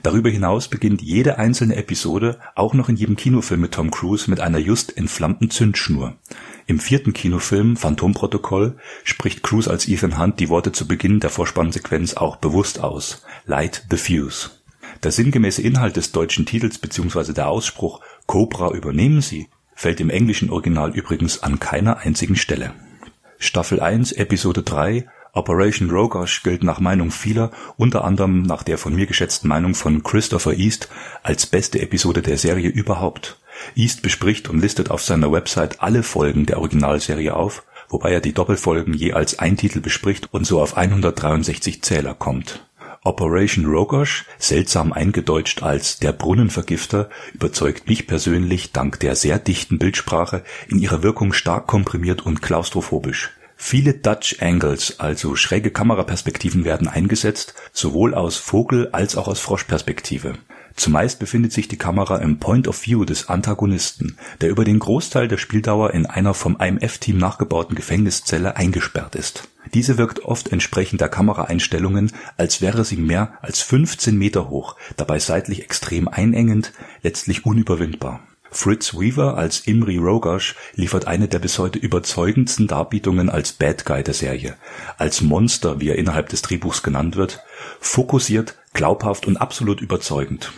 Darüber 0.05 0.31
hinaus 0.31 0.69
beginnt 0.69 1.03
jede 1.03 1.39
einzelne 1.39 1.75
Episode 1.75 2.39
auch 2.55 2.73
noch 2.73 2.89
in 2.89 2.95
jedem 2.95 3.17
Kinofilm 3.17 3.63
mit 3.63 3.73
Tom 3.73 3.91
Cruise 3.91 4.31
mit 4.31 4.39
einer 4.39 4.59
just 4.59 4.97
entflammten 4.97 5.51
Zündschnur. 5.51 6.15
Im 6.67 6.79
vierten 6.79 7.13
Kinofilm 7.13 7.77
Phantomprotokoll 7.77 8.77
spricht 9.05 9.43
Cruise 9.43 9.71
als 9.71 9.89
Ethan 9.89 10.19
Hunt 10.19 10.41
die 10.41 10.49
Worte 10.49 10.73
zu 10.73 10.87
Beginn 10.87 11.21
der 11.21 11.31
Vorspannsequenz 11.31 12.15
auch 12.15 12.37
bewusst 12.37 12.81
aus. 12.81 13.23
Light 13.47 13.87
the 13.91 13.97
fuse. 13.97 14.51
Der 15.03 15.11
sinngemäße 15.11 15.63
Inhalt 15.63 15.97
des 15.97 16.13
deutschen 16.13 16.47
Titels 16.47 16.79
bzw. 16.79 17.33
der 17.33 17.49
Ausspruch 17.49 18.01
Cobra 18.27 18.71
übernehmen 18.71 19.21
Sie 19.21 19.49
fällt 19.75 20.01
im 20.01 20.11
englischen 20.11 20.51
Original 20.51 20.95
übrigens 20.95 21.43
an 21.43 21.59
keiner 21.59 21.99
einzigen 21.99 22.37
Stelle. 22.37 22.73
Staffel 23.39 23.81
1 23.81 24.13
Episode 24.13 24.63
3 24.63 25.07
Operation 25.33 25.91
Rogosh 25.91 26.43
gilt 26.43 26.63
nach 26.63 26.79
Meinung 26.79 27.11
vieler, 27.11 27.51
unter 27.79 28.05
anderem 28.05 28.43
nach 28.43 28.63
der 28.63 28.77
von 28.77 28.95
mir 28.95 29.07
geschätzten 29.07 29.49
Meinung 29.49 29.75
von 29.75 30.03
Christopher 30.03 30.53
East, 30.53 30.89
als 31.23 31.47
beste 31.47 31.81
Episode 31.81 32.21
der 32.21 32.37
Serie 32.37 32.69
überhaupt. 32.69 33.41
East 33.75 34.03
bespricht 34.03 34.49
und 34.49 34.61
listet 34.61 34.91
auf 34.91 35.03
seiner 35.03 35.33
Website 35.33 35.81
alle 35.83 36.03
Folgen 36.03 36.47
der 36.47 36.59
Originalserie 36.59 37.35
auf, 37.35 37.65
wobei 37.89 38.13
er 38.13 38.21
die 38.21 38.33
Doppelfolgen 38.33 38.95
je 38.95 39.13
als 39.13 39.39
ein 39.39 39.57
Titel 39.57 39.81
bespricht 39.81 40.29
und 40.33 40.47
so 40.47 40.61
auf 40.61 40.77
163 40.77 41.83
Zähler 41.83 42.15
kommt. 42.15 42.67
Operation 43.05 43.67
Rogosh, 43.67 44.27
seltsam 44.39 44.93
eingedeutscht 44.93 45.65
als 45.65 45.99
der 45.99 46.13
Brunnenvergifter, 46.13 47.11
überzeugt 47.35 47.89
mich 47.89 48.07
persönlich 48.07 48.71
dank 48.71 49.01
der 49.01 49.17
sehr 49.17 49.41
dichten 49.41 49.79
Bildsprache 49.79 50.45
in 50.69 50.79
ihrer 50.79 51.03
Wirkung 51.03 51.33
stark 51.33 51.67
komprimiert 51.67 52.25
und 52.25 52.43
klaustrophobisch. 52.43 53.31
Viele 53.57 53.95
Dutch 53.95 54.37
Angles, 54.41 55.01
also 55.01 55.35
schräge 55.35 55.71
Kameraperspektiven 55.71 56.65
werden 56.65 56.89
eingesetzt, 56.89 57.55
sowohl 57.73 58.15
aus 58.15 58.37
Vogel- 58.37 58.89
als 58.93 59.17
auch 59.17 59.29
aus 59.29 59.41
Froschperspektive. 59.41 60.35
Zumeist 60.77 61.19
befindet 61.19 61.53
sich 61.53 61.69
die 61.69 61.77
Kamera 61.77 62.17
im 62.17 62.39
Point 62.39 62.69
of 62.69 62.87
View 62.87 63.05
des 63.05 63.29
Antagonisten, 63.29 64.17
der 64.41 64.51
über 64.51 64.65
den 64.65 64.79
Großteil 64.79 65.29
der 65.29 65.39
Spieldauer 65.39 65.93
in 65.93 66.07
einer 66.07 66.35
vom 66.35 66.57
IMF-Team 66.59 67.19
nachgebauten 67.19 67.75
Gefängniszelle 67.75 68.57
eingesperrt 68.57 69.15
ist. 69.15 69.49
Diese 69.75 69.97
wirkt 69.99 70.21
oft 70.21 70.53
entsprechend 70.53 71.01
der 71.01 71.09
Kameraeinstellungen, 71.09 72.13
als 72.37 72.61
wäre 72.61 72.85
sie 72.85 72.97
mehr 72.97 73.35
als 73.43 73.61
15 73.61 74.17
Meter 74.17 74.49
hoch, 74.49 74.77
dabei 74.97 75.19
seitlich 75.19 75.63
extrem 75.63 76.09
einengend, 76.09 76.73
letztlich 77.03 77.47
unüberwindbar. 77.47 78.21
Fritz 78.51 78.93
Weaver 78.93 79.39
als 79.39 79.61
Imri 79.61 79.97
Rogosh 79.97 80.55
liefert 80.75 81.07
eine 81.07 81.27
der 81.27 81.39
bis 81.39 81.59
heute 81.59 81.79
überzeugendsten 81.79 82.67
Darbietungen 82.67 83.31
als 83.31 83.53
Bad 83.53 83.87
Guy 83.87 84.03
der 84.03 84.13
Serie, 84.13 84.57
als 84.99 85.23
Monster, 85.23 85.81
wie 85.81 85.89
er 85.89 85.97
innerhalb 85.97 86.29
des 86.29 86.43
Drehbuchs 86.43 86.83
genannt 86.83 87.17
wird, 87.17 87.43
fokussiert, 87.81 88.57
glaubhaft 88.75 89.27
und 89.27 89.37
absolut 89.37 89.81
überzeugend. 89.81 90.53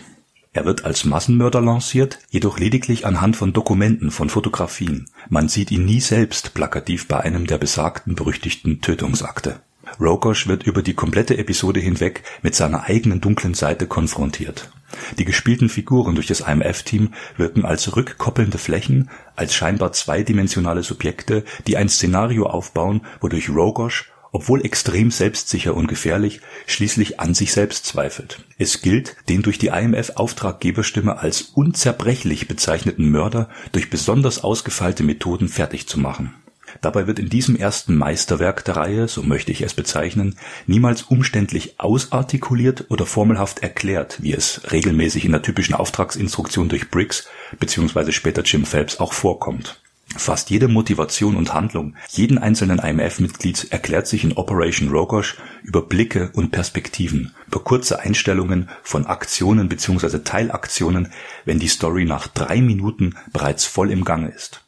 Er 0.52 0.64
wird 0.64 0.84
als 0.84 1.04
Massenmörder 1.04 1.60
lanciert, 1.60 2.20
jedoch 2.30 2.58
lediglich 2.58 3.06
anhand 3.06 3.36
von 3.36 3.52
Dokumenten, 3.52 4.12
von 4.12 4.30
Fotografien. 4.30 5.06
Man 5.28 5.48
sieht 5.48 5.72
ihn 5.72 5.84
nie 5.84 6.00
selbst 6.00 6.54
plakativ 6.54 7.08
bei 7.08 7.20
einem 7.20 7.48
der 7.48 7.58
besagten 7.58 8.14
berüchtigten 8.14 8.80
Tötungsakte. 8.80 9.60
Rogosh 10.00 10.46
wird 10.46 10.62
über 10.64 10.82
die 10.82 10.94
komplette 10.94 11.38
Episode 11.38 11.80
hinweg 11.80 12.22
mit 12.42 12.54
seiner 12.54 12.84
eigenen 12.84 13.20
dunklen 13.20 13.54
Seite 13.54 13.86
konfrontiert. 13.88 14.70
Die 15.18 15.24
gespielten 15.24 15.68
Figuren 15.68 16.14
durch 16.14 16.28
das 16.28 16.40
IMF-Team 16.40 17.14
wirken 17.36 17.64
als 17.64 17.96
rückkoppelnde 17.96 18.58
Flächen, 18.58 19.10
als 19.34 19.54
scheinbar 19.54 19.92
zweidimensionale 19.92 20.84
Subjekte, 20.84 21.44
die 21.66 21.76
ein 21.76 21.88
Szenario 21.88 22.46
aufbauen, 22.46 23.02
wodurch 23.20 23.50
Rogosh 23.50 24.10
obwohl 24.34 24.64
extrem 24.64 25.12
selbstsicher 25.12 25.74
und 25.74 25.86
gefährlich, 25.86 26.40
schließlich 26.66 27.20
an 27.20 27.34
sich 27.34 27.52
selbst 27.52 27.86
zweifelt. 27.86 28.40
Es 28.58 28.82
gilt, 28.82 29.16
den 29.28 29.42
durch 29.42 29.58
die 29.58 29.68
IMF-Auftraggeberstimme 29.68 31.18
als 31.18 31.42
unzerbrechlich 31.42 32.48
bezeichneten 32.48 33.10
Mörder 33.10 33.48
durch 33.70 33.90
besonders 33.90 34.42
ausgefeilte 34.42 35.04
Methoden 35.04 35.46
fertig 35.46 35.86
zu 35.86 36.00
machen. 36.00 36.34
Dabei 36.80 37.06
wird 37.06 37.20
in 37.20 37.28
diesem 37.28 37.54
ersten 37.54 37.96
Meisterwerk 37.96 38.64
der 38.64 38.76
Reihe, 38.76 39.06
so 39.06 39.22
möchte 39.22 39.52
ich 39.52 39.62
es 39.62 39.72
bezeichnen, 39.72 40.34
niemals 40.66 41.02
umständlich 41.02 41.76
ausartikuliert 41.78 42.86
oder 42.88 43.06
formelhaft 43.06 43.60
erklärt, 43.60 44.20
wie 44.20 44.32
es 44.32 44.62
regelmäßig 44.72 45.24
in 45.24 45.30
der 45.30 45.42
typischen 45.42 45.76
Auftragsinstruktion 45.76 46.68
durch 46.68 46.90
Briggs 46.90 47.28
bzw. 47.60 48.10
später 48.10 48.42
Jim 48.42 48.66
Phelps 48.66 48.98
auch 48.98 49.12
vorkommt. 49.12 49.80
Fast 50.16 50.50
jede 50.50 50.68
Motivation 50.68 51.34
und 51.34 51.54
Handlung 51.54 51.96
jeden 52.08 52.38
einzelnen 52.38 52.78
IMF-Mitglieds 52.78 53.64
erklärt 53.64 54.06
sich 54.06 54.22
in 54.22 54.34
Operation 54.34 54.90
Rogosh 54.90 55.36
über 55.64 55.82
Blicke 55.82 56.30
und 56.34 56.50
Perspektiven, 56.50 57.34
über 57.46 57.60
kurze 57.60 58.00
Einstellungen 58.00 58.68
von 58.82 59.06
Aktionen 59.06 59.68
bzw. 59.68 60.20
Teilaktionen, 60.20 61.08
wenn 61.44 61.58
die 61.58 61.68
Story 61.68 62.04
nach 62.04 62.28
drei 62.28 62.60
Minuten 62.60 63.16
bereits 63.32 63.64
voll 63.64 63.90
im 63.90 64.04
Gange 64.04 64.28
ist. 64.28 64.64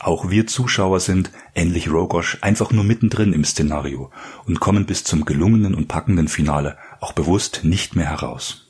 Auch 0.00 0.30
wir 0.30 0.46
Zuschauer 0.46 1.00
sind, 1.00 1.30
ähnlich 1.54 1.90
Rogosh, 1.90 2.38
einfach 2.40 2.70
nur 2.70 2.84
mittendrin 2.84 3.32
im 3.32 3.44
Szenario 3.44 4.10
und 4.46 4.60
kommen 4.60 4.86
bis 4.86 5.04
zum 5.04 5.24
gelungenen 5.24 5.74
und 5.74 5.88
packenden 5.88 6.28
Finale 6.28 6.78
auch 7.00 7.12
bewusst 7.12 7.60
nicht 7.64 7.96
mehr 7.96 8.06
heraus 8.06 8.65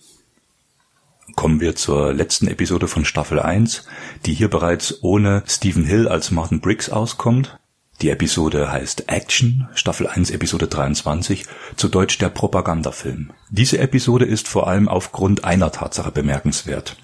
kommen 1.36 1.60
wir 1.60 1.76
zur 1.76 2.12
letzten 2.12 2.48
Episode 2.48 2.88
von 2.88 3.04
Staffel 3.04 3.38
1, 3.38 3.84
die 4.24 4.34
hier 4.34 4.48
bereits 4.48 5.02
ohne 5.02 5.44
Stephen 5.46 5.84
Hill 5.84 6.08
als 6.08 6.32
Martin 6.32 6.60
Briggs 6.60 6.90
auskommt. 6.90 7.58
Die 8.02 8.10
Episode 8.10 8.72
heißt 8.72 9.08
Action, 9.08 9.68
Staffel 9.74 10.06
1, 10.06 10.30
Episode 10.30 10.66
23, 10.66 11.46
zu 11.76 11.88
Deutsch 11.88 12.18
der 12.18 12.30
Propagandafilm. 12.30 13.30
Diese 13.50 13.78
Episode 13.78 14.24
ist 14.24 14.48
vor 14.48 14.66
allem 14.66 14.88
aufgrund 14.88 15.44
einer 15.44 15.70
Tatsache 15.70 16.10
bemerkenswert. 16.10 16.96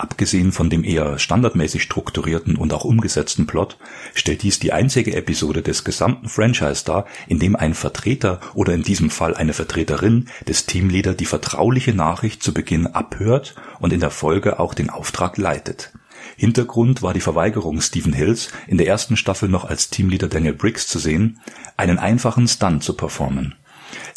Abgesehen 0.00 0.50
von 0.50 0.70
dem 0.70 0.82
eher 0.82 1.18
standardmäßig 1.18 1.82
strukturierten 1.82 2.56
und 2.56 2.72
auch 2.72 2.84
umgesetzten 2.84 3.46
Plot 3.46 3.76
stellt 4.14 4.42
dies 4.42 4.58
die 4.58 4.72
einzige 4.72 5.14
Episode 5.14 5.60
des 5.60 5.84
gesamten 5.84 6.30
Franchise 6.30 6.86
dar, 6.86 7.04
in 7.28 7.38
dem 7.38 7.54
ein 7.54 7.74
Vertreter 7.74 8.40
oder 8.54 8.72
in 8.72 8.82
diesem 8.82 9.10
Fall 9.10 9.34
eine 9.34 9.52
Vertreterin 9.52 10.30
des 10.48 10.64
Teamleader 10.64 11.12
die 11.12 11.26
vertrauliche 11.26 11.92
Nachricht 11.92 12.42
zu 12.42 12.54
Beginn 12.54 12.86
abhört 12.86 13.56
und 13.78 13.92
in 13.92 14.00
der 14.00 14.08
Folge 14.08 14.58
auch 14.58 14.72
den 14.72 14.88
Auftrag 14.88 15.36
leitet. 15.36 15.92
Hintergrund 16.34 17.02
war 17.02 17.12
die 17.12 17.20
Verweigerung 17.20 17.82
Stephen 17.82 18.14
Hills, 18.14 18.48
in 18.68 18.78
der 18.78 18.86
ersten 18.86 19.18
Staffel 19.18 19.50
noch 19.50 19.66
als 19.66 19.90
Teamleader 19.90 20.28
Daniel 20.28 20.54
Briggs 20.54 20.86
zu 20.86 20.98
sehen, 20.98 21.40
einen 21.76 21.98
einfachen 21.98 22.48
Stunt 22.48 22.82
zu 22.82 22.94
performen. 22.94 23.54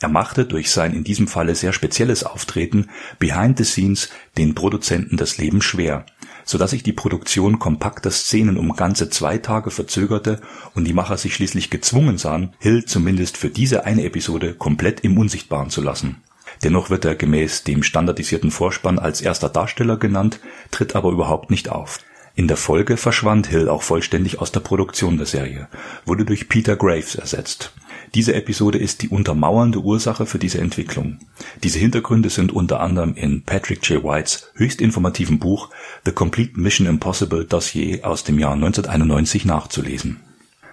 Er 0.02 0.10
machte 0.10 0.46
durch 0.46 0.72
sein 0.72 0.94
in 0.94 1.04
diesem 1.04 1.28
Falle 1.28 1.56
sehr 1.56 1.74
spezielles 1.74 2.24
Auftreten 2.24 2.90
behind 3.20 3.58
the 3.58 3.64
scenes 3.64 4.10
den 4.38 4.56
Produzenten 4.56 5.18
das 5.18 5.38
Leben 5.38 5.62
schwer, 5.62 6.06
so 6.46 6.58
dass 6.58 6.72
sich 6.72 6.84
die 6.84 6.94
Produktion 6.94 7.60
kompakter 7.60 8.12
Szenen 8.12 8.58
um 8.58 8.76
ganze 8.76 9.10
zwei 9.10 9.38
Tage 9.38 9.72
verzögerte 9.72 10.42
und 10.76 10.86
die 10.86 10.94
Macher 10.94 11.18
sich 11.18 11.36
schließlich 11.36 11.70
gezwungen 11.70 12.18
sahen, 12.18 12.54
Hill 12.60 12.86
zumindest 12.86 13.38
für 13.38 13.50
diese 13.50 13.86
eine 13.86 14.04
Episode 14.04 14.54
komplett 14.54 15.02
im 15.02 15.18
Unsichtbaren 15.18 15.70
zu 15.70 15.82
lassen 15.82 16.22
Dennoch 16.64 16.90
wird 16.90 17.06
er 17.06 17.16
gemäß 17.16 17.64
dem 17.64 17.84
standardisierten 17.84 18.52
Vorspann 18.52 19.00
als 19.00 19.22
erster 19.22 19.50
Darsteller 19.50 19.98
genannt, 19.98 20.40
tritt 20.72 20.96
aber 20.96 21.12
überhaupt 21.12 21.50
nicht 21.50 21.70
auf. 21.70 22.00
In 22.36 22.48
der 22.48 22.58
Folge 22.58 22.98
verschwand 22.98 23.48
Hill 23.48 23.70
auch 23.70 23.84
vollständig 23.84 24.40
aus 24.40 24.52
der 24.52 24.62
Produktion 24.62 25.18
der 25.18 25.26
Serie, 25.26 25.68
wurde 26.06 26.26
durch 26.26 26.50
Peter 26.50 26.76
Graves 26.76 27.16
ersetzt. 27.16 27.74
Diese 28.16 28.36
Episode 28.36 28.78
ist 28.78 29.02
die 29.02 29.10
untermauernde 29.10 29.80
Ursache 29.80 30.28
für 30.28 30.38
diese 30.38 30.60
Entwicklung. 30.60 31.18
Diese 31.64 31.80
Hintergründe 31.80 32.30
sind 32.30 32.52
unter 32.52 32.80
anderem 32.80 33.16
in 33.16 33.42
Patrick 33.42 33.90
J. 33.90 34.04
Whites 34.04 34.52
höchst 34.54 34.82
informativen 34.82 35.40
Buch 35.40 35.70
The 36.06 36.12
Complete 36.12 36.60
Mission 36.60 36.86
Impossible 36.86 37.46
Dossier 37.46 38.06
aus 38.06 38.24
dem 38.24 38.38
Jahr 38.38 38.54
1991 38.54 39.46
nachzulesen. 39.46 40.20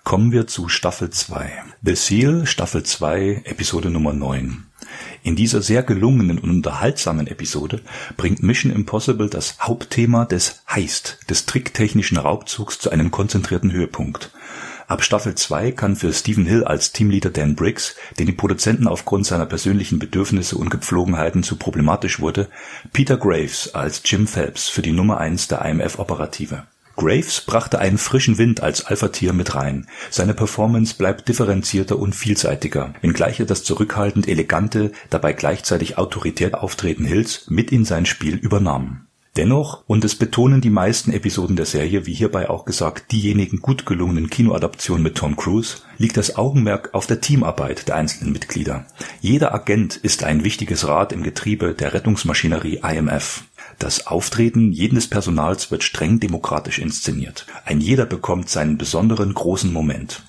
Kommen 0.05 0.33
wir 0.33 0.49
zu 0.49 0.69
Staffel 0.69 1.09
2. 1.09 1.51
The 1.83 1.95
Seal, 1.95 2.47
Staffel 2.47 2.83
2, 2.83 3.43
Episode 3.45 3.89
Nummer 3.89 4.13
9. 4.13 4.67
In 5.23 5.35
dieser 5.35 5.63
sehr 5.63 5.83
gelungenen 5.83 6.39
und 6.39 6.51
unterhaltsamen 6.51 7.27
Episode 7.27 7.81
bringt 8.19 8.43
Mission 8.43 8.73
Impossible 8.73 9.31
das 9.31 9.59
Hauptthema 9.61 10.27
des 10.27 10.63
Heist, 10.69 11.19
des 11.31 11.47
tricktechnischen 11.47 12.19
Raubzugs 12.19 12.79
zu 12.79 12.91
einem 12.91 13.11
konzentrierten 13.11 13.73
Höhepunkt. 13.73 14.31
Ab 14.91 15.05
Staffel 15.05 15.37
2 15.37 15.71
kann 15.71 15.95
für 15.95 16.13
Stephen 16.13 16.47
Hill 16.47 16.65
als 16.65 16.91
Teamleader 16.91 17.31
Dan 17.31 17.55
Briggs, 17.55 17.95
den 18.19 18.27
die 18.27 18.33
Produzenten 18.33 18.89
aufgrund 18.89 19.25
seiner 19.25 19.47
persönlichen 19.47 20.01
Bedürfnisse 20.01 20.59
und 20.59 20.69
Gepflogenheiten 20.69 21.45
zu 21.45 21.55
problematisch 21.55 22.19
wurde, 22.19 22.49
Peter 22.93 23.17
Graves 23.17 23.73
als 23.73 24.03
Jim 24.05 24.27
Phelps 24.27 24.69
für 24.69 24.83
die 24.83 24.91
Nummer 24.91 25.19
1 25.19 25.47
der 25.47 25.65
IMF-Operative. 25.65 26.65
Graves 26.97 27.41
brachte 27.43 27.79
einen 27.79 27.99
frischen 27.99 28.37
Wind 28.37 28.65
als 28.65 28.85
Alpha-Tier 28.85 29.33
mit 29.33 29.55
rein, 29.55 29.87
seine 30.11 30.35
Performance 30.35 30.97
bleibt 30.99 31.29
differenzierter 31.29 31.97
und 31.97 32.17
vielseitiger, 32.17 32.93
wenngleich 33.01 33.39
er 33.39 33.47
das 33.47 33.63
zurückhaltend 33.63 34.27
elegante, 34.27 34.91
dabei 35.09 35.35
gleichzeitig 35.35 35.99
autoritär 35.99 36.65
Auftreten 36.65 37.05
Hills 37.05 37.49
mit 37.49 37.71
in 37.71 37.85
sein 37.85 38.07
Spiel 38.07 38.35
übernahm. 38.35 39.07
Dennoch, 39.37 39.85
und 39.87 40.05
es 40.05 40.17
betonen 40.17 40.61
die 40.61 40.71
meisten 40.71 41.13
Episoden 41.13 41.55
der 41.55 41.65
Serie, 41.65 42.05
wie 42.05 42.15
hierbei 42.15 42.51
auch 42.51 42.65
gesagt, 42.65 43.13
diejenigen 43.13 43.61
gut 43.61 43.87
gelungenen 43.87 44.29
Kinoadaptionen 44.29 45.05
mit 45.05 45.15
Tom 45.17 45.37
Cruise, 45.37 45.79
liegt 45.99 46.17
das 46.17 46.37
Augenmerk 46.37 46.95
auf 46.95 47.07
der 47.07 47.21
Teamarbeit 47.21 47.87
der 47.87 47.95
einzelnen 47.95 48.33
Mitglieder. 48.33 48.87
Jeder 49.21 49.55
Agent 49.55 49.97
ist 49.97 50.25
ein 50.25 50.43
wichtiges 50.43 50.89
Rad 50.89 51.13
im 51.13 51.23
Getriebe 51.23 51.75
der 51.75 51.95
Rettungsmaschinerie 51.95 52.81
IMF. 52.83 53.45
Das 53.79 54.09
Auftreten 54.09 54.73
jedes 54.73 55.09
Personals 55.09 55.71
wird 55.71 55.85
streng 55.85 56.19
demokratisch 56.19 56.81
inszeniert. 56.81 57.47
Ein 57.65 57.81
jeder 57.81 58.07
bekommt 58.07 58.51
seinen 58.51 58.79
besonderen 58.79 59.33
großen 59.33 59.73
Moment. 59.73 60.25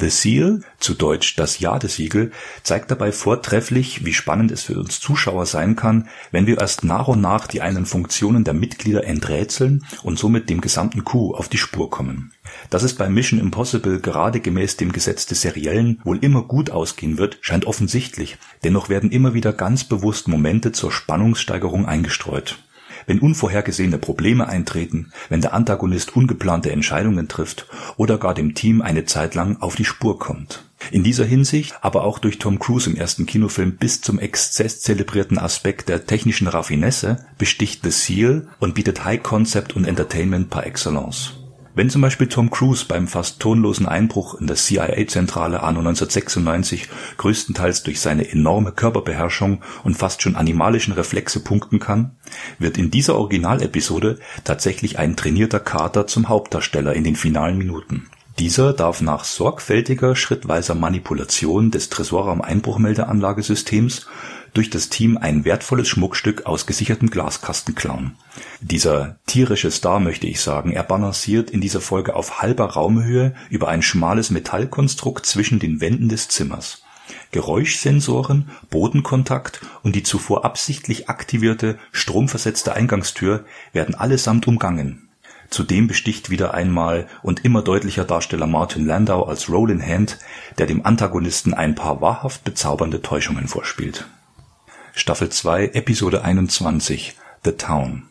The 0.00 0.10
Seal, 0.10 0.60
zu 0.80 0.94
Deutsch 0.94 1.36
das 1.36 1.60
Jadesiegel, 1.60 2.32
zeigt 2.62 2.90
dabei 2.90 3.12
vortrefflich, 3.12 4.04
wie 4.04 4.12
spannend 4.12 4.50
es 4.50 4.64
für 4.64 4.78
uns 4.78 4.98
Zuschauer 5.00 5.46
sein 5.46 5.76
kann, 5.76 6.08
wenn 6.32 6.46
wir 6.46 6.58
erst 6.58 6.82
nach 6.82 7.08
und 7.08 7.20
nach 7.20 7.46
die 7.46 7.60
einen 7.60 7.86
Funktionen 7.86 8.44
der 8.44 8.54
Mitglieder 8.54 9.04
enträtseln 9.04 9.86
und 10.02 10.18
somit 10.18 10.50
dem 10.50 10.60
gesamten 10.60 11.04
Coup 11.04 11.34
auf 11.34 11.48
die 11.48 11.58
Spur 11.58 11.90
kommen. 11.90 12.32
Dass 12.70 12.82
es 12.82 12.94
bei 12.94 13.08
Mission 13.08 13.38
Impossible 13.38 14.00
gerade 14.00 14.40
gemäß 14.40 14.76
dem 14.76 14.92
Gesetz 14.92 15.26
des 15.26 15.42
Seriellen 15.42 16.00
wohl 16.04 16.18
immer 16.18 16.42
gut 16.42 16.70
ausgehen 16.70 17.16
wird, 17.16 17.38
scheint 17.40 17.64
offensichtlich, 17.64 18.36
dennoch 18.64 18.88
werden 18.88 19.10
immer 19.12 19.34
wieder 19.34 19.52
ganz 19.52 19.84
bewusst 19.84 20.28
Momente 20.28 20.72
zur 20.72 20.90
Spannungssteigerung 20.90 21.86
eingestreut. 21.86 22.58
Wenn 23.06 23.20
unvorhergesehene 23.20 23.98
Probleme 23.98 24.48
eintreten, 24.48 25.12
wenn 25.28 25.40
der 25.40 25.54
Antagonist 25.54 26.16
ungeplante 26.16 26.70
Entscheidungen 26.72 27.28
trifft 27.28 27.66
oder 27.96 28.18
gar 28.18 28.34
dem 28.34 28.54
Team 28.54 28.82
eine 28.82 29.04
Zeit 29.04 29.34
lang 29.34 29.58
auf 29.60 29.76
die 29.76 29.84
Spur 29.84 30.18
kommt. 30.18 30.64
In 30.90 31.02
dieser 31.02 31.24
Hinsicht, 31.24 31.74
aber 31.80 32.04
auch 32.04 32.18
durch 32.18 32.38
Tom 32.38 32.58
Cruise 32.58 32.88
im 32.88 32.96
ersten 32.96 33.26
Kinofilm 33.26 33.76
bis 33.76 34.00
zum 34.00 34.18
Exzess 34.18 34.80
zelebrierten 34.80 35.38
Aspekt 35.38 35.88
der 35.88 36.06
technischen 36.06 36.48
Raffinesse, 36.48 37.24
besticht 37.38 37.82
The 37.82 37.90
Seal 37.90 38.48
und 38.58 38.74
bietet 38.74 39.04
High 39.04 39.22
Concept 39.22 39.76
und 39.76 39.86
Entertainment 39.86 40.50
par 40.50 40.66
excellence. 40.66 41.43
Wenn 41.76 41.90
zum 41.90 42.02
Beispiel 42.02 42.28
Tom 42.28 42.50
Cruise 42.50 42.84
beim 42.86 43.08
fast 43.08 43.40
tonlosen 43.40 43.86
Einbruch 43.86 44.36
in 44.40 44.46
der 44.46 44.54
CIA-Zentrale 44.54 45.60
anno 45.64 45.80
1996 45.80 46.88
größtenteils 47.16 47.82
durch 47.82 48.00
seine 48.00 48.30
enorme 48.30 48.70
Körperbeherrschung 48.70 49.60
und 49.82 49.96
fast 49.96 50.22
schon 50.22 50.36
animalischen 50.36 50.94
Reflexe 50.94 51.40
punkten 51.42 51.80
kann, 51.80 52.12
wird 52.60 52.78
in 52.78 52.92
dieser 52.92 53.16
Originalepisode 53.16 54.20
tatsächlich 54.44 55.00
ein 55.00 55.16
trainierter 55.16 55.58
Kater 55.58 56.06
zum 56.06 56.28
Hauptdarsteller 56.28 56.94
in 56.94 57.02
den 57.02 57.16
finalen 57.16 57.58
Minuten. 57.58 58.08
Dieser 58.40 58.72
darf 58.72 59.00
nach 59.00 59.22
sorgfältiger 59.22 60.16
schrittweiser 60.16 60.74
Manipulation 60.74 61.70
des 61.70 61.88
Tresorraum-Einbruchmeldeanlagesystems 61.88 64.08
durch 64.54 64.70
das 64.70 64.88
Team 64.88 65.16
ein 65.16 65.44
wertvolles 65.44 65.86
Schmuckstück 65.86 66.44
aus 66.44 66.66
gesichertem 66.66 67.10
Glaskasten 67.10 67.76
klauen. 67.76 68.16
Dieser 68.60 69.20
tierische 69.26 69.70
Star, 69.70 70.00
möchte 70.00 70.26
ich 70.26 70.40
sagen, 70.40 70.72
er 70.72 70.82
balanciert 70.82 71.50
in 71.50 71.60
dieser 71.60 71.80
Folge 71.80 72.16
auf 72.16 72.42
halber 72.42 72.64
Raumhöhe 72.64 73.36
über 73.50 73.68
ein 73.68 73.82
schmales 73.82 74.30
Metallkonstrukt 74.30 75.26
zwischen 75.26 75.60
den 75.60 75.80
Wänden 75.80 76.08
des 76.08 76.26
Zimmers. 76.26 76.82
Geräuschsensoren, 77.30 78.50
Bodenkontakt 78.68 79.60
und 79.84 79.94
die 79.94 80.02
zuvor 80.02 80.44
absichtlich 80.44 81.08
aktivierte, 81.08 81.78
stromversetzte 81.92 82.74
Eingangstür 82.74 83.44
werden 83.72 83.94
allesamt 83.94 84.48
umgangen 84.48 85.04
Zudem 85.54 85.86
besticht 85.86 86.30
wieder 86.30 86.52
einmal 86.52 87.06
und 87.22 87.44
immer 87.44 87.62
deutlicher 87.62 88.02
Darsteller 88.02 88.48
Martin 88.48 88.86
Landau 88.86 89.22
als 89.22 89.48
Roland 89.48 89.86
Hand, 89.86 90.18
der 90.58 90.66
dem 90.66 90.84
Antagonisten 90.84 91.54
ein 91.54 91.76
paar 91.76 92.00
wahrhaft 92.00 92.42
bezaubernde 92.42 93.02
Täuschungen 93.02 93.46
vorspielt. 93.46 94.04
Staffel 94.94 95.28
2, 95.28 95.66
Episode 95.74 96.24
21 96.24 97.16
The 97.44 97.52
Town 97.52 98.02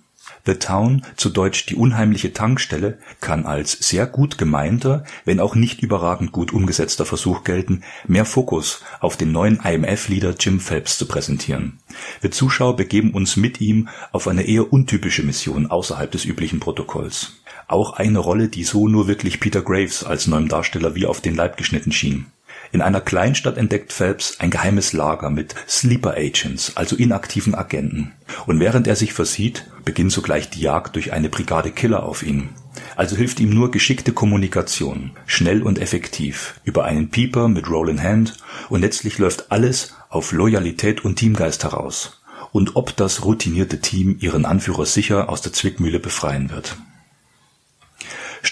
The 0.46 0.56
Town, 0.56 1.06
zu 1.16 1.30
Deutsch 1.30 1.66
die 1.66 1.76
unheimliche 1.76 2.34
Tankstelle, 2.34 2.98
kann 3.22 3.46
als 3.46 3.72
sehr 3.72 4.06
gut 4.08 4.38
gemeinter, 4.38 5.06
wenn 5.26 5.40
auch 5.40 5.56
nicht 5.56 5.82
überragend 5.82 6.32
gut 6.32 6.52
umgesetzter 6.52 7.06
Versuch 7.06 7.44
gelten, 7.44 7.84
mehr 8.08 8.26
Fokus 8.26 8.82
auf 9.00 9.16
den 9.16 9.32
neuen 9.32 9.62
IMF-Leader 9.62 10.36
Jim 10.40 10.60
Phelps 10.60 10.98
zu 10.98 11.08
präsentieren. 11.08 11.80
Wir 12.22 12.32
Zuschauer 12.32 12.76
begeben 12.76 13.12
uns 13.12 13.38
mit 13.38 13.62
ihm 13.62 13.88
auf 14.12 14.28
eine 14.28 14.44
eher 14.44 14.74
untypische 14.74 15.24
Mission 15.24 15.68
außerhalb 15.68 16.12
des 16.12 16.26
üblichen 16.26 16.60
Protokolls. 16.60 17.34
Auch 17.68 17.94
eine 17.94 18.20
Rolle, 18.20 18.50
die 18.50 18.64
so 18.64 18.88
nur 18.88 19.08
wirklich 19.08 19.40
Peter 19.40 19.62
Graves 19.62 20.04
als 20.04 20.28
neuem 20.28 20.50
Darsteller 20.50 20.96
wie 20.96 21.06
auf 21.06 21.22
den 21.22 21.36
Leib 21.36 21.56
geschnitten 21.58 21.92
schien 21.92 22.33
in 22.74 22.82
einer 22.82 23.02
Kleinstadt 23.02 23.56
entdeckt 23.56 23.94
Phelps 23.94 24.40
ein 24.40 24.50
geheimes 24.50 24.94
Lager 24.94 25.30
mit 25.30 25.54
Sleeper 25.70 26.16
Agents, 26.18 26.76
also 26.76 26.96
inaktiven 26.96 27.54
Agenten. 27.54 28.14
Und 28.48 28.60
während 28.60 28.88
er 28.88 28.96
sich 28.96 29.14
versieht, 29.14 29.70
beginnt 29.86 30.12
sogleich 30.12 30.50
die 30.50 30.62
Jagd 30.62 30.96
durch 30.96 31.14
eine 31.14 31.30
Brigade 31.30 31.70
Killer 31.70 32.02
auf 32.02 32.24
ihn. 32.24 32.50
Also 32.96 33.16
hilft 33.16 33.40
ihm 33.40 33.52
nur 33.52 33.70
geschickte 33.70 34.12
Kommunikation, 34.12 35.12
schnell 35.28 35.62
und 35.62 35.78
effektiv, 35.78 36.60
über 36.64 36.86
einen 36.86 37.12
Pieper 37.12 37.48
mit 37.48 37.70
Roll 37.70 37.90
in 37.90 38.02
Hand 38.02 38.38
und 38.70 38.82
letztlich 38.82 39.20
läuft 39.20 39.52
alles 39.52 39.94
auf 40.10 40.32
Loyalität 40.32 41.06
und 41.06 41.18
Teamgeist 41.18 41.64
heraus. 41.64 42.24
Und 42.52 42.76
ob 42.76 42.98
das 42.98 43.24
routinierte 43.24 43.82
Team 43.82 44.18
ihren 44.20 44.46
Anführer 44.46 44.88
sicher 44.88 45.30
aus 45.30 45.42
der 45.42 45.54
Zwickmühle 45.54 46.00
befreien 46.00 46.50
wird. 46.50 46.76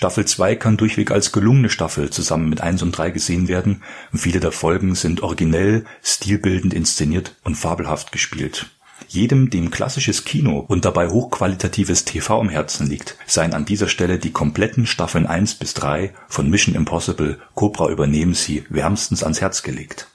Staffel 0.02 0.26
2 0.26 0.56
kann 0.56 0.78
durchweg 0.78 1.12
als 1.12 1.32
gelungene 1.32 1.70
Staffel 1.70 2.10
zusammen 2.10 2.50
mit 2.50 2.60
1 2.60 2.82
und 2.82 2.92
3 2.98 3.12
gesehen 3.12 3.48
werden 3.48 3.84
viele 4.12 4.40
der 4.40 4.52
Folgen 4.52 4.96
sind 4.96 5.22
originell, 5.22 5.86
stilbildend 6.02 6.74
inszeniert 6.74 7.36
und 7.44 7.54
fabelhaft 7.54 8.12
gespielt. 8.12 8.72
Jedem, 9.08 9.52
dem 9.52 9.70
klassisches 9.70 10.26
Kino 10.26 10.58
und 10.58 10.86
dabei 10.86 11.08
hochqualitatives 11.08 12.04
TV 12.04 12.40
am 12.40 12.50
Herzen 12.50 12.88
liegt, 12.88 13.16
seien 13.28 13.54
an 13.54 13.66
dieser 13.66 13.88
Stelle 13.88 14.18
die 14.18 14.32
kompletten 14.32 14.88
Staffeln 14.88 15.28
1 15.28 15.54
bis 15.54 15.76
3 15.76 16.12
von 16.28 16.50
Mission 16.50 16.74
Impossible 16.74 17.38
Cobra 17.54 17.92
übernehmen 17.92 18.34
sie 18.34 18.64
wärmstens 18.70 19.22
ans 19.22 19.40
Herz 19.40 19.62
gelegt. 19.62 20.08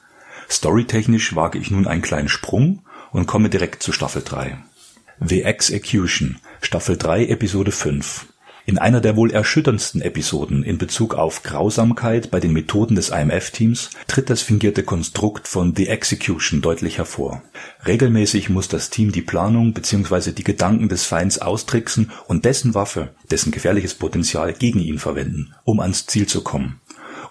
Storytechnisch 0.50 1.36
wage 1.36 1.60
ich 1.60 1.70
nun 1.70 1.86
einen 1.86 2.02
kleinen 2.02 2.28
Sprung 2.28 2.82
und 3.12 3.26
komme 3.26 3.50
direkt 3.50 3.84
zu 3.84 3.92
Staffel 3.92 4.24
3. 4.24 4.58
The 5.20 5.44
Execution, 5.44 6.40
Staffel 6.60 6.96
3, 6.96 7.26
Episode 7.26 7.70
5. 7.70 8.26
In 8.68 8.78
einer 8.78 9.00
der 9.00 9.14
wohl 9.14 9.30
erschütterndsten 9.30 10.02
Episoden 10.02 10.64
in 10.64 10.76
Bezug 10.76 11.14
auf 11.14 11.44
Grausamkeit 11.44 12.32
bei 12.32 12.40
den 12.40 12.52
Methoden 12.52 12.96
des 12.96 13.10
IMF-Teams 13.10 13.90
tritt 14.08 14.28
das 14.28 14.42
fingierte 14.42 14.82
Konstrukt 14.82 15.46
von 15.46 15.76
The 15.76 15.86
Execution 15.86 16.62
deutlich 16.62 16.98
hervor. 16.98 17.44
Regelmäßig 17.86 18.50
muss 18.50 18.66
das 18.66 18.90
Team 18.90 19.12
die 19.12 19.22
Planung 19.22 19.72
bzw. 19.72 20.32
die 20.32 20.42
Gedanken 20.42 20.88
des 20.88 21.04
Feinds 21.04 21.38
austricksen 21.38 22.10
und 22.26 22.44
dessen 22.44 22.74
Waffe, 22.74 23.14
dessen 23.30 23.52
gefährliches 23.52 23.94
Potenzial 23.94 24.52
gegen 24.52 24.80
ihn 24.80 24.98
verwenden, 24.98 25.54
um 25.62 25.78
ans 25.78 26.06
Ziel 26.06 26.26
zu 26.26 26.42
kommen 26.42 26.80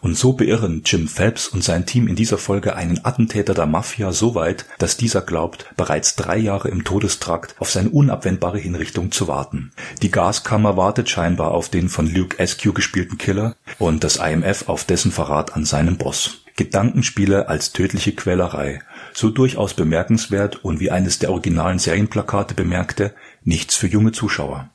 und 0.02 0.18
so 0.18 0.34
beirren 0.34 0.82
Jim 0.86 1.08
Phelps 1.08 1.48
und 1.48 1.64
sein 1.64 1.86
Team 1.86 2.08
in 2.08 2.16
dieser 2.16 2.38
Folge 2.38 2.76
einen 2.76 3.04
Attentäter 3.04 3.54
der 3.54 3.66
Mafia 3.66 4.12
so 4.12 4.36
weit, 4.36 4.66
dass 4.78 4.98
dieser 4.98 5.22
glaubt, 5.22 5.66
bereits 5.78 6.16
drei 6.16 6.38
Jahre 6.38 6.70
im 6.70 6.84
Todestrakt 6.84 7.56
auf 7.60 7.72
seine 7.72 7.90
unabwendbare 7.90 8.60
Hinrichtung 8.60 9.12
zu 9.12 9.28
warten. 9.28 9.72
Die 10.02 10.12
Gaskammer 10.12 10.78
wartet 10.78 11.10
scheinbar 11.10 11.52
auf 11.52 11.70
den 11.70 11.90
von 11.90 12.14
Luke 12.14 12.42
Askew 12.42 12.74
gespielten 12.74 13.18
Killer 13.18 13.56
und 13.80 14.04
das 14.04 14.18
IMF 14.18 14.70
auf 14.70 14.84
dessen 14.84 15.12
Verrat 15.12 15.56
an 15.56 15.66
seinem 15.66 15.98
Boss. 15.98 16.42
Gedankenspiele 16.58 17.50
als 17.50 17.74
tödliche 17.74 18.14
Quälerei, 18.14 18.80
so 19.14 19.30
durchaus 19.30 19.74
bemerkenswert 19.74 20.64
und 20.64 20.80
wie 20.80 20.90
eines 20.90 21.20
der 21.20 21.32
originalen 21.32 21.80
Serienplakate 21.80 22.56
bemerkte, 22.56 23.14
nichts 23.44 23.76
für 23.76 23.88
junge 23.88 24.14
Zuschauer. 24.14 24.70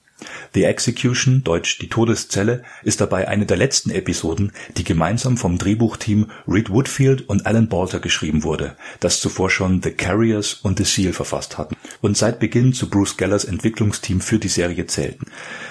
The 0.55 0.65
Execution 0.65 1.45
(deutsch 1.45 1.79
Die 1.79 1.89
Todeszelle) 1.89 2.63
ist 2.83 3.01
dabei 3.01 3.29
eine 3.29 3.47
der 3.47 3.57
letzten 3.57 3.91
Episoden, 3.91 4.53
die 4.77 4.85
gemeinsam 4.85 5.37
vom 5.37 5.59
Drehbuchteam 5.59 6.31
Reed 6.49 6.71
Woodfield 6.71 7.29
und 7.29 7.47
Alan 7.47 7.69
Balter 7.69 8.01
geschrieben 8.01 8.43
wurde, 8.43 8.77
das 9.01 9.21
zuvor 9.21 9.51
schon 9.51 9.83
The 9.83 9.93
Carriers 9.93 10.55
und 10.55 10.79
The 10.79 10.85
Seal 10.85 11.13
verfasst 11.13 11.59
hatten 11.59 11.77
und 12.01 12.17
seit 12.17 12.41
Beginn 12.41 12.73
zu 12.73 12.89
Bruce 12.91 13.17
Gellers 13.17 13.45
Entwicklungsteam 13.45 14.21
für 14.21 14.39
die 14.39 14.49
Serie 14.49 14.87
zählten. 14.87 15.27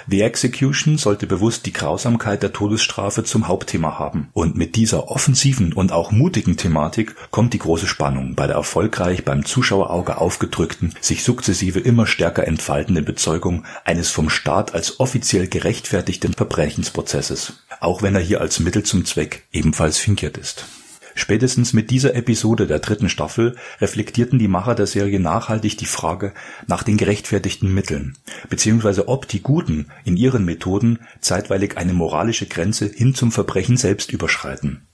The 0.08 0.22
Execution 0.22 0.98
sollte 0.98 1.26
bewusst 1.26 1.66
die 1.66 1.72
Grausamkeit 1.72 2.42
der 2.42 2.52
Todesstrafe 2.52 3.24
zum 3.24 3.48
Hauptthema 3.48 3.98
haben, 3.98 4.28
und 4.32 4.56
mit 4.56 4.76
dieser 4.76 5.08
offensiven 5.08 5.72
und 5.72 5.92
auch 5.92 6.10
mutigen 6.10 6.56
Thematik 6.56 7.14
kommt 7.30 7.52
die 7.52 7.58
große 7.58 7.86
Spannung 7.86 8.34
bei 8.34 8.46
der 8.46 8.56
erfolgreich 8.56 9.24
beim 9.24 9.44
Zuschauerauge 9.44 10.18
aufgedrückten, 10.18 10.94
sich 11.00 11.22
sukzessive 11.24 11.80
immer 11.80 12.06
stärker 12.06 12.46
entfaltenden 12.46 13.04
Bezeugung 13.04 13.64
eines 13.84 14.10
vom 14.10 14.30
Staat 14.40 14.72
als 14.72 15.00
offiziell 15.00 15.48
gerechtfertigten 15.48 16.32
Verbrechensprozesses, 16.32 17.62
auch 17.78 18.00
wenn 18.00 18.14
er 18.14 18.22
hier 18.22 18.40
als 18.40 18.58
Mittel 18.58 18.82
zum 18.84 19.04
Zweck 19.04 19.42
ebenfalls 19.52 19.98
fingiert 19.98 20.38
ist. 20.38 20.64
Spätestens 21.14 21.74
mit 21.74 21.90
dieser 21.90 22.14
Episode 22.14 22.66
der 22.66 22.78
dritten 22.78 23.10
Staffel 23.10 23.58
reflektierten 23.82 24.38
die 24.38 24.48
Macher 24.48 24.74
der 24.74 24.86
Serie 24.86 25.20
nachhaltig 25.20 25.76
die 25.76 25.84
Frage 25.84 26.32
nach 26.66 26.82
den 26.84 26.96
gerechtfertigten 26.96 27.70
Mitteln, 27.74 28.16
beziehungsweise 28.48 29.08
ob 29.08 29.28
die 29.28 29.42
Guten 29.42 29.88
in 30.06 30.16
ihren 30.16 30.46
Methoden 30.46 31.00
zeitweilig 31.20 31.76
eine 31.76 31.92
moralische 31.92 32.46
Grenze 32.46 32.86
hin 32.86 33.14
zum 33.14 33.32
Verbrechen 33.32 33.76
selbst 33.76 34.10
überschreiten. 34.10 34.86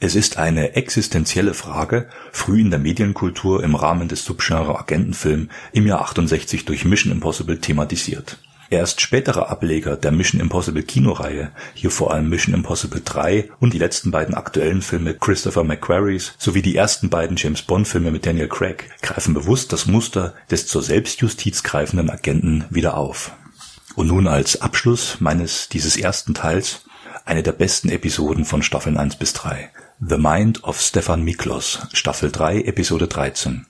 Es 0.00 0.14
ist 0.14 0.38
eine 0.38 0.74
existenzielle 0.74 1.52
Frage, 1.52 2.08
früh 2.32 2.62
in 2.62 2.70
der 2.70 2.78
Medienkultur 2.78 3.62
im 3.62 3.74
Rahmen 3.74 4.08
des 4.08 4.24
Subgenre 4.24 4.78
Agentenfilm 4.78 5.50
im 5.72 5.86
Jahr 5.86 6.00
68 6.00 6.64
durch 6.64 6.86
Mission 6.86 7.12
Impossible 7.12 7.60
thematisiert 7.60 8.38
Erst 8.68 9.00
spätere 9.00 9.48
Ableger 9.48 9.96
der 9.96 10.10
Mission-Impossible-Kinoreihe, 10.10 11.52
hier 11.74 11.90
vor 11.90 12.12
allem 12.12 12.28
Mission 12.28 12.54
Impossible 12.54 13.00
3 13.04 13.50
und 13.60 13.72
die 13.72 13.78
letzten 13.78 14.10
beiden 14.10 14.34
aktuellen 14.34 14.82
Filme 14.82 15.14
Christopher 15.14 15.62
McQuarries 15.62 16.34
sowie 16.38 16.62
die 16.62 16.74
ersten 16.74 17.08
beiden 17.08 17.36
James-Bond-Filme 17.36 18.10
mit 18.10 18.26
Daniel 18.26 18.48
Craig, 18.48 18.90
greifen 19.02 19.34
bewusst 19.34 19.72
das 19.72 19.86
Muster 19.86 20.34
des 20.50 20.66
zur 20.66 20.82
Selbstjustiz 20.82 21.62
greifenden 21.62 22.10
Agenten 22.10 22.64
wieder 22.70 22.96
auf. 22.96 23.32
Und 23.94 24.08
nun 24.08 24.26
als 24.26 24.60
Abschluss 24.60 25.20
meines 25.20 25.68
dieses 25.68 25.96
ersten 25.96 26.34
Teils 26.34 26.84
eine 27.24 27.42
der 27.42 27.52
besten 27.52 27.88
Episoden 27.88 28.44
von 28.44 28.62
Staffeln 28.62 28.96
1 28.96 29.16
bis 29.16 29.32
3. 29.32 29.70
The 30.00 30.18
Mind 30.18 30.64
of 30.64 30.80
Stefan 30.80 31.22
Miklos, 31.22 31.86
Staffel 31.92 32.30
3, 32.30 32.62
Episode 32.62 33.06
13. 33.08 33.66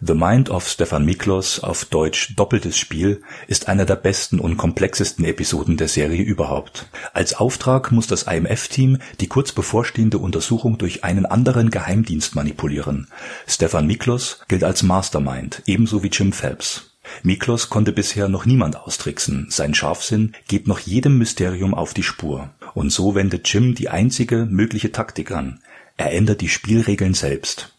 The 0.00 0.14
Mind 0.14 0.48
of 0.50 0.68
Stefan 0.68 1.04
Miklos 1.04 1.60
auf 1.60 1.84
Deutsch 1.84 2.34
Doppeltes 2.36 2.78
Spiel 2.78 3.22
ist 3.46 3.68
einer 3.68 3.84
der 3.84 3.96
besten 3.96 4.40
und 4.40 4.56
komplexesten 4.56 5.24
Episoden 5.24 5.76
der 5.76 5.88
Serie 5.88 6.22
überhaupt. 6.22 6.86
Als 7.12 7.34
Auftrag 7.34 7.92
muss 7.92 8.06
das 8.06 8.24
IMF-Team 8.24 8.98
die 9.20 9.26
kurz 9.26 9.52
bevorstehende 9.52 10.18
Untersuchung 10.18 10.78
durch 10.78 11.04
einen 11.04 11.26
anderen 11.26 11.70
Geheimdienst 11.70 12.34
manipulieren. 12.34 13.08
Stefan 13.46 13.86
Miklos 13.86 14.40
gilt 14.48 14.64
als 14.64 14.82
Mastermind, 14.82 15.62
ebenso 15.66 16.02
wie 16.02 16.08
Jim 16.08 16.32
Phelps. 16.32 16.92
Miklos 17.22 17.68
konnte 17.68 17.92
bisher 17.92 18.28
noch 18.28 18.46
niemand 18.46 18.76
austricksen, 18.76 19.48
sein 19.50 19.74
Scharfsinn 19.74 20.32
geht 20.48 20.66
noch 20.68 20.78
jedem 20.78 21.18
Mysterium 21.18 21.74
auf 21.74 21.94
die 21.94 22.02
Spur. 22.02 22.50
Und 22.74 22.90
so 22.90 23.14
wendet 23.14 23.52
Jim 23.52 23.74
die 23.74 23.88
einzige 23.88 24.46
mögliche 24.46 24.92
Taktik 24.92 25.32
an. 25.32 25.60
er 25.96 26.12
ändert 26.12 26.40
die 26.40 26.48
Spielregeln 26.48 27.14
selbst. 27.14 27.71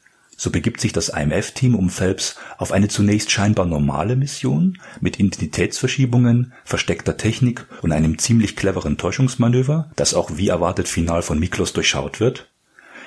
So 0.44 0.52
begibt 0.52 0.82
sich 0.82 0.92
das 0.92 1.08
IMF-Team 1.08 1.74
um 1.74 1.90
Phelps 1.90 2.36
auf 2.58 2.74
eine 2.74 2.90
zunächst 2.90 3.32
scheinbar 3.32 3.66
normale 3.66 4.18
Mission 4.18 4.78
mit 5.00 5.18
Identitätsverschiebungen, 5.18 6.52
versteckter 6.66 7.16
Technik 7.16 7.66
und 7.82 7.94
einem 7.94 8.18
ziemlich 8.18 8.58
cleveren 8.58 8.98
Täuschungsmanöver, 8.98 9.90
das 9.96 10.14
auch 10.14 10.32
wie 10.36 10.50
erwartet 10.50 10.90
final 10.90 11.22
von 11.22 11.40
Miklos 11.40 11.72
durchschaut 11.72 12.20
wird. 12.20 12.50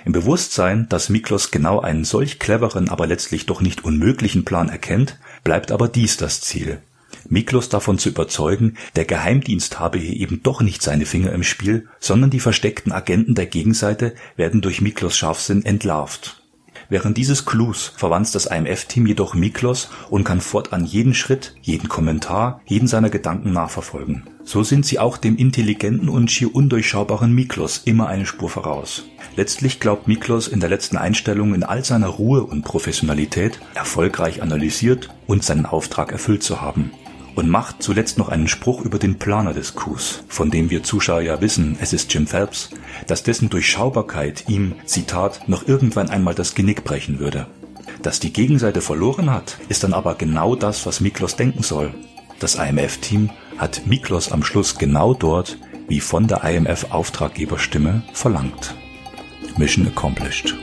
Im 0.07 0.13
Bewusstsein, 0.13 0.89
dass 0.89 1.11
Miklos 1.11 1.51
genau 1.51 1.79
einen 1.79 2.07
solch 2.07 2.39
cleveren, 2.39 2.89
aber 2.89 3.07
letztlich 3.07 3.45
doch 3.45 3.61
nicht 3.61 3.85
unmöglichen 3.85 4.47
Plan 4.47 4.71
erkennt, 4.71 5.19
bleibt 5.45 5.73
aber 5.73 5.89
dies 5.89 6.17
das 6.17 6.41
Ziel. 6.41 6.79
Miklos 7.29 7.69
davon 7.69 7.99
zu 7.99 8.09
überzeugen, 8.09 8.79
der 8.95 9.05
Geheimdienst 9.05 9.79
habe 9.79 9.99
hier 9.99 10.17
eben 10.17 10.43
doch 10.43 10.63
nicht 10.63 10.81
seine 10.81 11.05
Finger 11.05 11.33
im 11.33 11.43
Spiel, 11.43 11.87
sondern 12.01 12.31
die 12.31 12.41
versteckten 12.41 12.93
Agenten 12.93 13.35
der 13.35 13.45
Gegenseite 13.45 14.15
werden 14.37 14.63
durch 14.63 14.81
Miklos 14.81 15.19
Scharfsinn 15.19 15.67
entlarvt. 15.67 16.41
Während 16.89 17.17
dieses 17.17 17.45
Clues 17.45 17.93
verwandt 17.97 18.35
das 18.35 18.47
IMF-Team 18.47 19.07
jedoch 19.07 19.35
Miklos 19.35 19.89
und 20.09 20.25
kann 20.25 20.41
fortan 20.41 20.85
jeden 20.85 21.15
Schritt, 21.15 21.55
jeden 21.63 21.89
Kommentar, 21.89 22.61
jeden 22.67 22.89
seiner 22.89 23.11
Gedanken 23.11 23.53
nachverfolgen. 23.53 24.25
So 24.45 24.63
sind 24.63 24.87
sie 24.87 24.99
auch 24.99 25.17
dem 25.17 25.37
intelligenten 25.37 26.09
und 26.09 26.31
schier 26.31 26.55
undurchschaubaren 26.55 27.33
Miklos 27.33 27.83
immer 27.85 28.07
eine 28.07 28.27
Spur 28.27 28.49
voraus. 28.49 29.05
Letztlich 29.35 29.81
glaubt 29.81 30.07
Miklos 30.07 30.47
in 30.47 30.61
der 30.61 30.71
letzten 30.71 30.97
Einstellung 30.97 31.55
in 31.55 31.65
all 31.65 31.85
seiner 31.85 32.09
Ruhe 32.09 32.45
und 32.45 32.63
Professionalität 32.63 33.59
erfolgreich 33.75 34.43
analysiert 34.43 35.09
und 35.27 35.43
seinen 35.43 35.67
Auftrag 35.67 36.13
erfüllt 36.13 36.43
zu 36.43 36.61
haben 36.61 36.93
und 37.37 37.49
macht 37.49 37.83
zuletzt 37.83 38.19
noch 38.19 38.29
einen 38.29 38.49
Spruch 38.49 38.81
über 38.81 38.99
den 38.99 39.19
Planer 39.19 39.53
des 39.53 39.75
Coups, 39.75 40.25
von 40.27 40.51
dem 40.51 40.71
wir 40.71 40.83
Zuschauer 40.83 41.21
ja 41.21 41.41
wissen, 41.41 41.77
es 41.81 41.93
ist 41.93 42.13
Jim 42.13 42.27
Phelps, 42.27 42.71
dass 43.07 43.23
dessen 43.23 43.51
Durchschaubarkeit 43.51 44.45
ihm, 44.49 44.75
Zitat, 44.87 45.49
noch 45.49 45.69
irgendwann 45.69 46.11
einmal 46.11 46.35
das 46.35 46.55
Genick 46.55 46.83
brechen 46.83 47.21
würde. 47.21 47.47
Dass 48.03 48.21
die 48.21 48.33
Gegenseite 48.33 48.81
verloren 48.81 49.31
hat, 49.31 49.59
ist 49.69 49.85
dann 49.85 49.93
aber 49.93 50.15
genau 50.15 50.57
das, 50.57 50.87
was 50.87 51.01
Miklos 51.01 51.37
denken 51.37 51.63
soll. 51.63 51.95
Das 52.41 52.57
IMF-Team 52.57 53.31
hat 53.59 53.87
Miklos 53.87 54.33
am 54.33 54.43
Schluss 54.43 54.77
genau 54.77 55.15
dort, 55.15 55.59
wie 55.89 56.01
von 56.01 56.27
der 56.27 56.43
IMF-Auftraggeberstimme 56.43 58.03
verlangt. 58.13 58.75
Mission 59.57 59.87
accomplished. 59.87 60.55